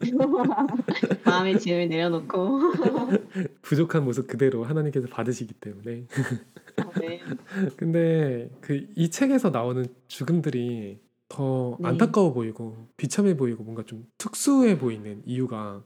[1.24, 2.60] 마음의 짐을 내려놓고.
[3.62, 6.06] 부족한 모습 그대로 하나님께서 받으시기 때문에.
[7.00, 7.20] 네.
[7.76, 10.98] 근데 그 이 책에서 나오는 죽음들이
[11.28, 11.88] 더 네.
[11.88, 15.84] 안타까워 보이고 비참해 보이고 뭔가 좀 특수해 보이는 이유가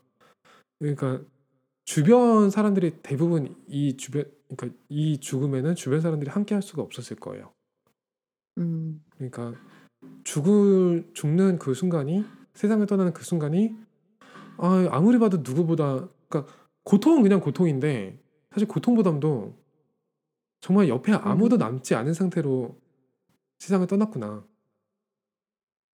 [0.78, 1.20] 그러니까
[1.84, 7.52] 주변 사람들이 대부분 이 주변 그러니까 이 죽음에는 주변 사람들이 함께 할 수가 없었을 거예요.
[8.58, 9.54] 음, 그러니까
[10.24, 12.24] 죽을 죽는 그 순간이
[12.54, 13.74] 세상을 떠나는 그 순간이
[14.56, 16.52] 아, 아무리 봐도 누구보다 그러니까
[16.84, 18.18] 고통은 그냥 고통인데
[18.50, 19.54] 사실 고통보담도
[20.60, 22.76] 정말 옆에 아무도 남지 않은 상태로
[23.58, 24.44] 세상을 떠났구나.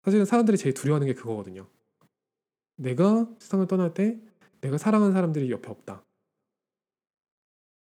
[0.05, 1.67] 사실은 사람들이 제일 두려워하는 게 그거거든요.
[2.77, 4.21] 내가 세상을 떠날 때
[4.61, 6.05] 내가 사랑하는 사람들이 옆에 없다.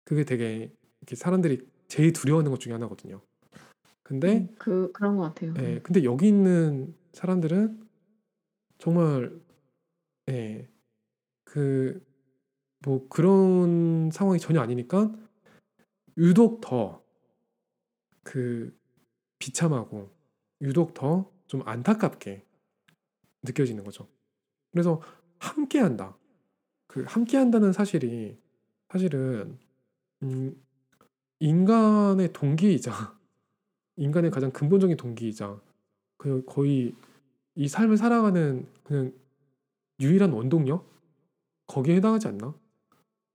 [0.10, 3.22] 그게 되게 이렇게 사람들이 제일 두려워하는 것 중에 하나거든요.
[4.02, 5.54] 근데 그 그런 것 같아요.
[5.60, 7.88] 예, 근데 여기 있는 사람들은
[8.80, 9.40] 정말
[10.30, 10.68] 예,
[11.46, 12.04] 그
[12.86, 15.14] 뭐 그런 상황이 전혀 아니니까
[16.18, 17.04] 유독 더
[18.24, 18.76] 그
[19.40, 20.10] 비참하고
[20.62, 22.46] 유독 더 좀 안타깝게
[23.44, 24.08] 느껴지는 거죠.
[24.72, 25.02] 그래서
[25.40, 26.18] 함께한다.
[26.88, 28.38] 그 함께한다는 사실이
[28.90, 29.58] 사실은
[30.24, 30.62] 음,
[31.40, 32.92] 인간의 동기이자
[33.98, 35.62] 인간의 가장 근본적인 동기이자
[36.18, 36.96] 그 거의
[37.56, 39.14] 이 삶을 살아가는 그냥
[40.00, 40.90] 유일한 원동력
[41.68, 42.54] 거기에 해당하지 않나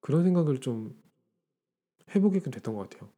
[0.01, 1.01] 그런 생각을 좀
[2.15, 3.11] 해보게끔 됐던 것 같아요.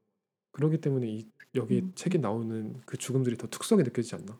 [0.53, 1.93] 그렇기 때문에 이 여기 음.
[1.95, 4.39] 책에 나오는 그 죽음들이 더 특수하게 느껴지지 않나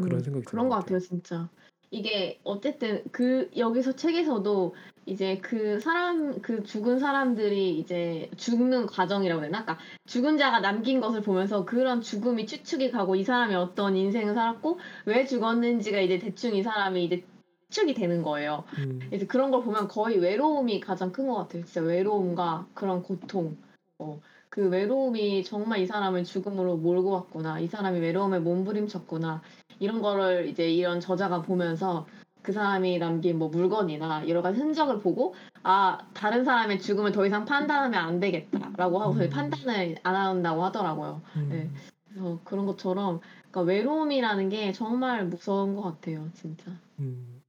[0.00, 0.96] 그런 음, 생각이 그런 드는 것것 같아요.
[0.96, 1.50] 같아요, 진짜.
[1.90, 4.74] 이게 어쨌든 그 여기서 책에서도
[5.06, 9.64] 이제 그 사람 그 죽은 사람들이 이제 죽는 과정이라고 해야 되나?
[9.64, 14.78] 그러니까 죽은 자가 남긴 것을 보면서 그런 죽음이 추측이 가고 이 사람이 어떤 인생을 살았고
[15.06, 17.24] 왜 죽었는지가 이제 대충 이 사람이 이제
[17.70, 18.64] 추측이 되는 거예요.
[18.78, 21.64] 음, 이제 그런 걸 보면 거의 외로움이 가장 큰 것 같아요.
[21.64, 23.56] 진짜 외로움과 그런 고통.
[23.98, 24.20] 어,
[24.50, 27.60] 그 외로움이 정말 이 사람을 죽음으로 몰고 왔구나.
[27.60, 29.40] 이 사람이 외로움에 몸부림쳤구나.
[29.78, 32.06] 이런 거를 이제 이런 저자가 보면서
[32.42, 37.44] 그 사람이 남긴 뭐 물건이나 여러 가지 흔적을 보고 아 다른 사람의 죽음을 더 이상
[37.44, 39.30] 판단하면 안 되겠다라고 하고 서 음.
[39.30, 41.22] 판단을 안 한다고 하더라고요.
[41.36, 41.70] 음, 네.
[42.08, 43.20] 그래서 그런 것처럼
[43.50, 46.72] 그러니까 외로움이라는 게 정말 무서운 것 같아요, 진짜.
[46.98, 47.40] 음.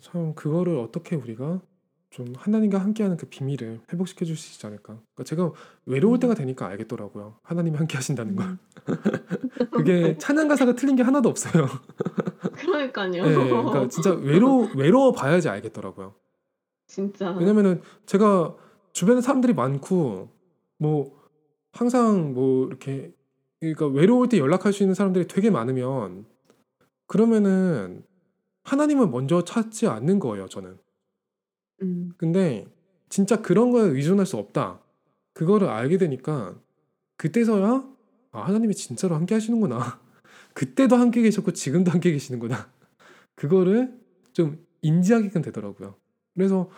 [0.00, 1.60] 참 그거를 어떻게 우리가
[2.16, 4.94] 좀 하나님과 함께하는 그 비밀을 회복시켜 있지 않을까.
[4.94, 5.52] 그러니까 제가
[5.84, 6.20] 외로울 음.
[6.20, 7.36] 때가 되니까 알겠더라고요.
[7.42, 8.46] 하나님이 함께 하신다는 걸.
[8.46, 8.58] 음.
[9.70, 11.66] 그게 찬양 가사가 틀린 게 하나도 없어요.
[12.54, 13.10] 그러니까요.
[13.10, 16.14] 네, 그러니까 진짜 외로 외로워 봐야지 알겠더라고요.
[16.86, 17.32] 진짜.
[17.32, 18.56] 왜냐면은 제가
[18.94, 20.30] 주변에 사람들이 많고
[20.78, 21.20] 뭐
[21.72, 23.12] 항상 뭐 이렇게
[23.60, 26.24] 그러니까 외로울 때 연락할 수 있는 사람들이 되게 많으면
[27.08, 28.06] 그러면은
[28.64, 30.78] 하나님을 먼저 찾지 않는 거예요, 저는.
[31.82, 32.12] 음.
[32.16, 32.66] 근데
[33.08, 34.80] 진짜 그런 거에 의존할 수 없다.
[35.32, 36.58] 그거를 알게 되니까
[37.16, 37.88] 그때서야
[38.32, 39.78] 아, 하나님이 진짜로 함께 하시는구나.
[40.54, 42.70] 그때도 함께 계셨고 지금도 함께 계시는구나.
[43.34, 43.98] 그거를
[44.32, 45.94] 좀 인지하게끔 되더라고요.
[46.34, 46.70] 그래서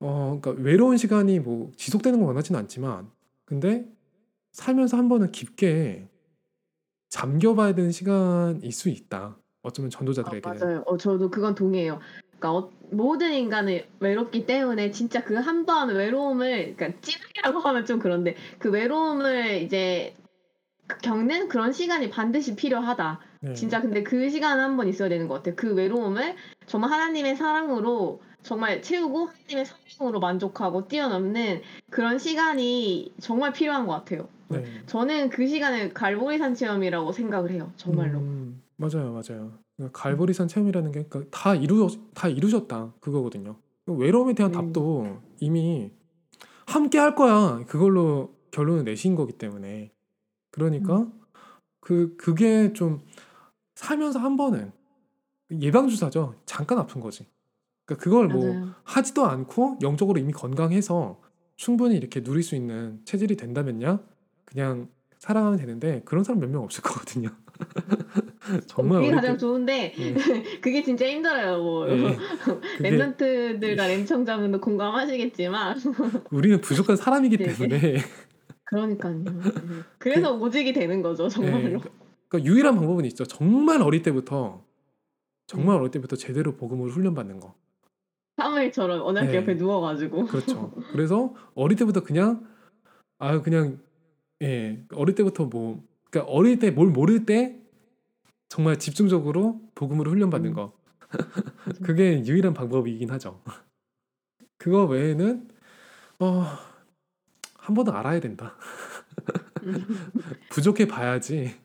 [0.00, 3.10] 어, 그러니까 외로운 시간이 뭐 지속되는 건 원하지는 않지만
[3.44, 3.90] 근데
[4.52, 6.08] 살면서 한 번은 깊게
[7.08, 9.38] 잠겨봐야 되는 시간일 수 있다.
[9.62, 10.58] 어쩌면 아, 전도자들에게는.
[10.58, 10.82] 맞아요.
[10.86, 12.00] 어, 저도 그건 동의해요.
[12.44, 18.36] 그러니까 어, 모든 인간은 외롭기 때문에 진짜 그 한번 외로움을 그러니까 찌르기라고 하면 좀 그런데
[18.58, 20.14] 그 외로움을 이제
[20.86, 23.20] 그 겪는 그런 시간이 반드시 필요하다.
[23.40, 23.54] 네.
[23.54, 25.54] 진짜 근데 그 시간 한 번 있어야 되는 것 같아요.
[25.56, 26.36] 그 외로움을
[26.66, 34.28] 정말 하나님의 사랑으로 정말 채우고 하나님의 사랑으로 만족하고 뛰어넘는 그런 시간이 정말 필요한 것 같아요.
[34.48, 34.62] 네.
[34.86, 37.72] 저는 그 시간을 갈보리산 체험이라고 생각을 해요.
[37.76, 38.18] 정말로.
[38.18, 39.63] 음, 맞아요, 맞아요.
[39.76, 43.56] 그러니까 갈보리산 체험이라는 게 그러니까 다 이루 다 이루셨다 그거거든요.
[43.86, 44.54] 외로움에 대한 음.
[44.54, 45.90] 답도 이미
[46.66, 49.92] 함께 할 거야 그걸로 결론을 내신 거기 때문에
[50.50, 51.20] 그러니까 음.
[51.80, 53.00] 그 그게 좀
[53.74, 54.72] 살면서 한 번은
[55.60, 56.34] 예방 주사죠.
[56.46, 57.26] 잠깐 아픈 거지.
[57.84, 58.68] 그러니까 그걸 뭐 맞아요.
[58.84, 61.20] 하지도 않고 영적으로 이미 건강해서
[61.56, 64.00] 충분히 이렇게 누릴 수 있는 체질이 된다면야
[64.46, 67.28] 그냥 살아가면 되는데 그런 사람 몇 명 없을 거거든요.
[68.66, 70.14] 정말 그게 어릴 가장 때 좋은데 예,
[70.60, 71.62] 그게 진짜 힘들어요.
[71.62, 71.96] 뭐 예,
[72.78, 75.78] 그게 랩런트들과 램청자분도 공감하시겠지만
[76.30, 77.44] 우리는 부족한 사람이기 네.
[77.46, 77.98] 때문에
[78.64, 79.18] 그러니까요.
[79.18, 79.30] 네.
[79.98, 81.80] 그래서 오직이 되는 거죠, 예, 정말로.
[82.28, 83.24] 그러니까 유일한 방법은 있죠.
[83.24, 84.64] 정말 어릴 때부터
[85.46, 85.80] 정말 음.
[85.80, 87.54] 어릴 때부터 제대로 복음을 훈련받는 거.
[88.36, 89.36] 사무엘처럼 언약궤 네.
[89.36, 90.26] 옆에 누워가지고.
[90.26, 90.72] 그렇죠.
[90.92, 92.46] 그래서 어릴 때부터 그냥
[93.18, 93.78] 아 그냥
[94.42, 95.84] 예 어릴 때부터 뭐
[96.14, 97.60] 그러니까 어릴 때 뭘 모를 때
[98.48, 100.54] 정말 집중적으로 복음으로 훈련받는 음.
[100.54, 100.72] 거
[101.84, 103.42] 그게 유일한 방법이긴 하죠.
[104.58, 105.48] 그거 외에는
[106.20, 106.74] 어
[107.64, 108.56] 한 번은 알아야 된다.
[110.52, 111.58] 부족해 봐야지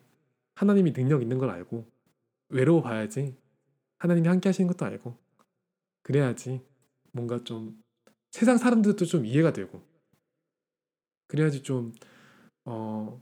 [0.56, 1.86] 하나님이 능력 있는 걸 알고
[2.48, 3.36] 외로워 봐야지
[3.98, 5.18] 하나님이 함께 하시는 것도 알고
[6.04, 6.62] 그래야지
[7.12, 7.84] 뭔가 좀
[8.32, 9.84] 세상 사람들도 좀 이해가 되고
[11.28, 11.94] 그래야지 좀
[12.64, 13.22] 어,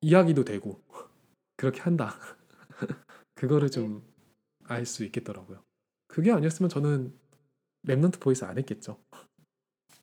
[0.00, 0.80] 이야기도 되고
[1.56, 2.14] 그렇게 한다.
[3.34, 4.02] 그거를 좀
[4.68, 5.62] 알 수 있겠더라고요.
[6.08, 7.12] 그게 아니었으면 저는
[7.86, 8.98] Remnant Voice 안 했겠죠.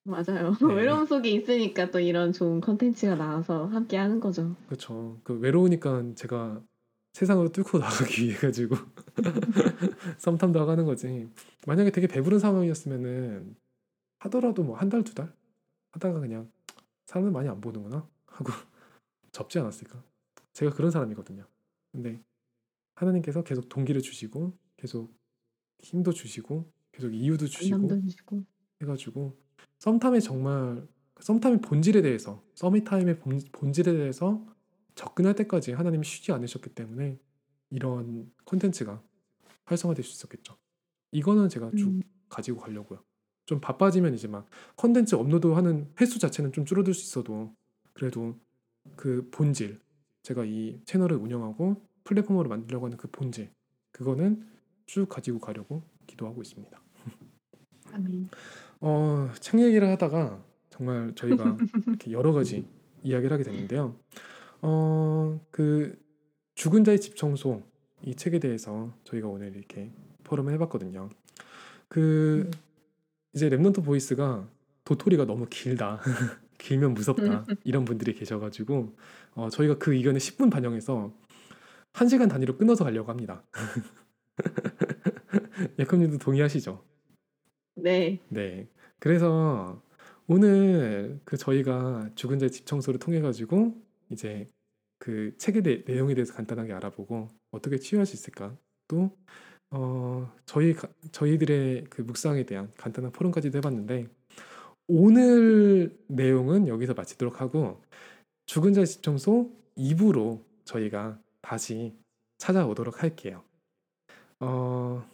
[0.06, 0.56] 맞아요.
[0.56, 0.66] 네.
[0.74, 4.56] 외로움 속에 있으니까 또 이런 좋은 컨텐츠가 나와서 함께 하는 거죠.
[4.68, 5.20] 그렇죠.
[5.26, 6.62] 그 외로우니까 제가
[7.12, 8.76] 세상으로 뚫고 나가기 위해 가지고
[10.18, 11.30] Summit Time도 하고 하는 거지.
[11.68, 13.56] 만약에 되게 배부른 상황이었으면은
[14.20, 15.34] 하더라도 뭐 한 달 두달
[15.92, 16.50] 하다가 그냥
[17.08, 18.52] 사람을 많이 안 보는구나 하고
[19.34, 20.02] 접지 않았을까.
[20.54, 21.46] 제가 그런 사람이거든요.
[21.92, 22.24] 근데
[22.96, 25.14] 하나님께서 계속 동기를 주시고 계속
[25.82, 28.46] 힘도 주시고 계속 이유도 주시고 주시고.
[28.82, 29.38] 해가지고
[29.80, 30.88] 썸탐의 정말
[31.20, 34.46] 썸탐의 본질에 대해서 서밋타임의 본, 본질에 대해서
[34.96, 37.20] 접근할 때까지 하나님이 쉬지 않으셨기 때문에
[37.72, 39.04] 이런 콘텐츠가
[39.66, 40.56] 활성화될 수 있었겠죠.
[41.12, 42.02] 이거는 제가 쭉 음.
[42.30, 43.04] 가지고 가려고요.
[43.46, 47.56] 좀 바빠지면 이제 막 컨텐츠 업로드하는 횟수 자체는 좀 줄어들 수 있어도
[47.94, 48.40] 그래도
[48.96, 49.80] 그 본질
[50.24, 53.50] 제가 이 채널을 운영하고 플랫폼으로 만들려고 하는 그 본질
[53.92, 54.46] 그거는
[54.86, 56.82] 쭉 가지고 가려고 기도하고 있습니다.
[57.94, 58.30] 아멘.
[58.82, 61.58] 어, 책 얘기를 하다가 정말 저희가
[61.88, 62.68] 이렇게 여러 가지
[63.04, 63.96] 이야기를 하게 됐는데요.
[64.62, 65.98] 어, 그
[66.56, 67.62] 죽은 자의 집 청소
[68.02, 69.92] 이 책에 대해서 저희가 오늘 이렇게
[70.24, 71.10] 포럼을 해봤거든요.
[71.88, 72.50] 그
[73.34, 74.50] 이제 Remnant Voice가
[74.84, 76.02] 도토리가 너무 길다.
[76.64, 77.46] 길면 무섭다.
[77.66, 78.96] 이런 분들이 계셔가지고
[79.36, 81.14] 어, 저희가 그 의견을 10분 반영해서
[81.92, 83.44] 1시간 단위로 끊어서 가려고 합니다.
[85.78, 86.84] 예컴님도 동의하시죠?
[87.76, 88.20] 네.
[88.30, 88.70] 네.
[89.00, 89.82] 그래서
[90.28, 93.76] 오늘 그 저희가 죽은 자의 집 청소를 통해 가지고
[94.10, 94.50] 이제
[95.00, 98.58] 그 책의 내, 내용에 대해서 간단하게 알아보고 어떻게 치유할 수 있을까
[98.88, 99.12] 또
[99.70, 104.08] 어, 저희 가- 저희들의 그 묵상에 대한 간단한 포럼까지도 해봤는데
[104.88, 107.82] 오늘 내용은 여기서 마치도록 하고
[108.46, 111.94] 죽은 자의 집 청소 2부로 저희가 다시
[112.38, 113.44] 찾아오도록 할게요.
[114.40, 115.08] 어,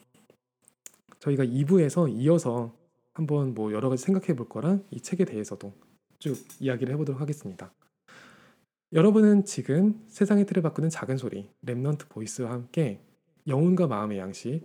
[1.20, 2.74] 저희가 2부에서 이어서
[3.14, 5.74] 한번 뭐 여러 가지 생각해 볼 거랑 이 책에 대해서도
[6.18, 7.72] 쭉 이야기를 해보도록 하겠습니다.
[8.92, 13.00] 여러분은 지금 세상의 틀을 바꾸는 작은 소리 Remnant Voice와 함께
[13.46, 14.64] 영혼과 마음의 양식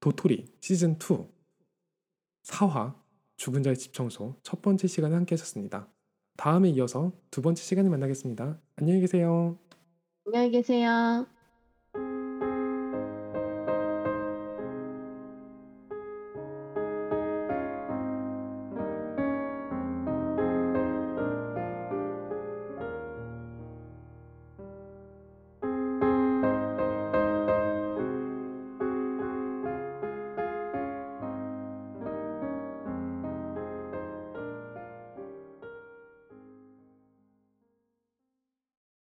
[0.00, 1.24] 도토리 시즌 2
[2.42, 2.99] 사화
[3.40, 5.88] 죽은 자의 집 청소 첫 번째 시간을 함께 하셨습니다.
[6.36, 8.60] 다음에 이어서 두 번째 시간에 만나겠습니다.
[8.76, 9.58] 안녕히 계세요.
[10.26, 11.26] 안녕히 계세요.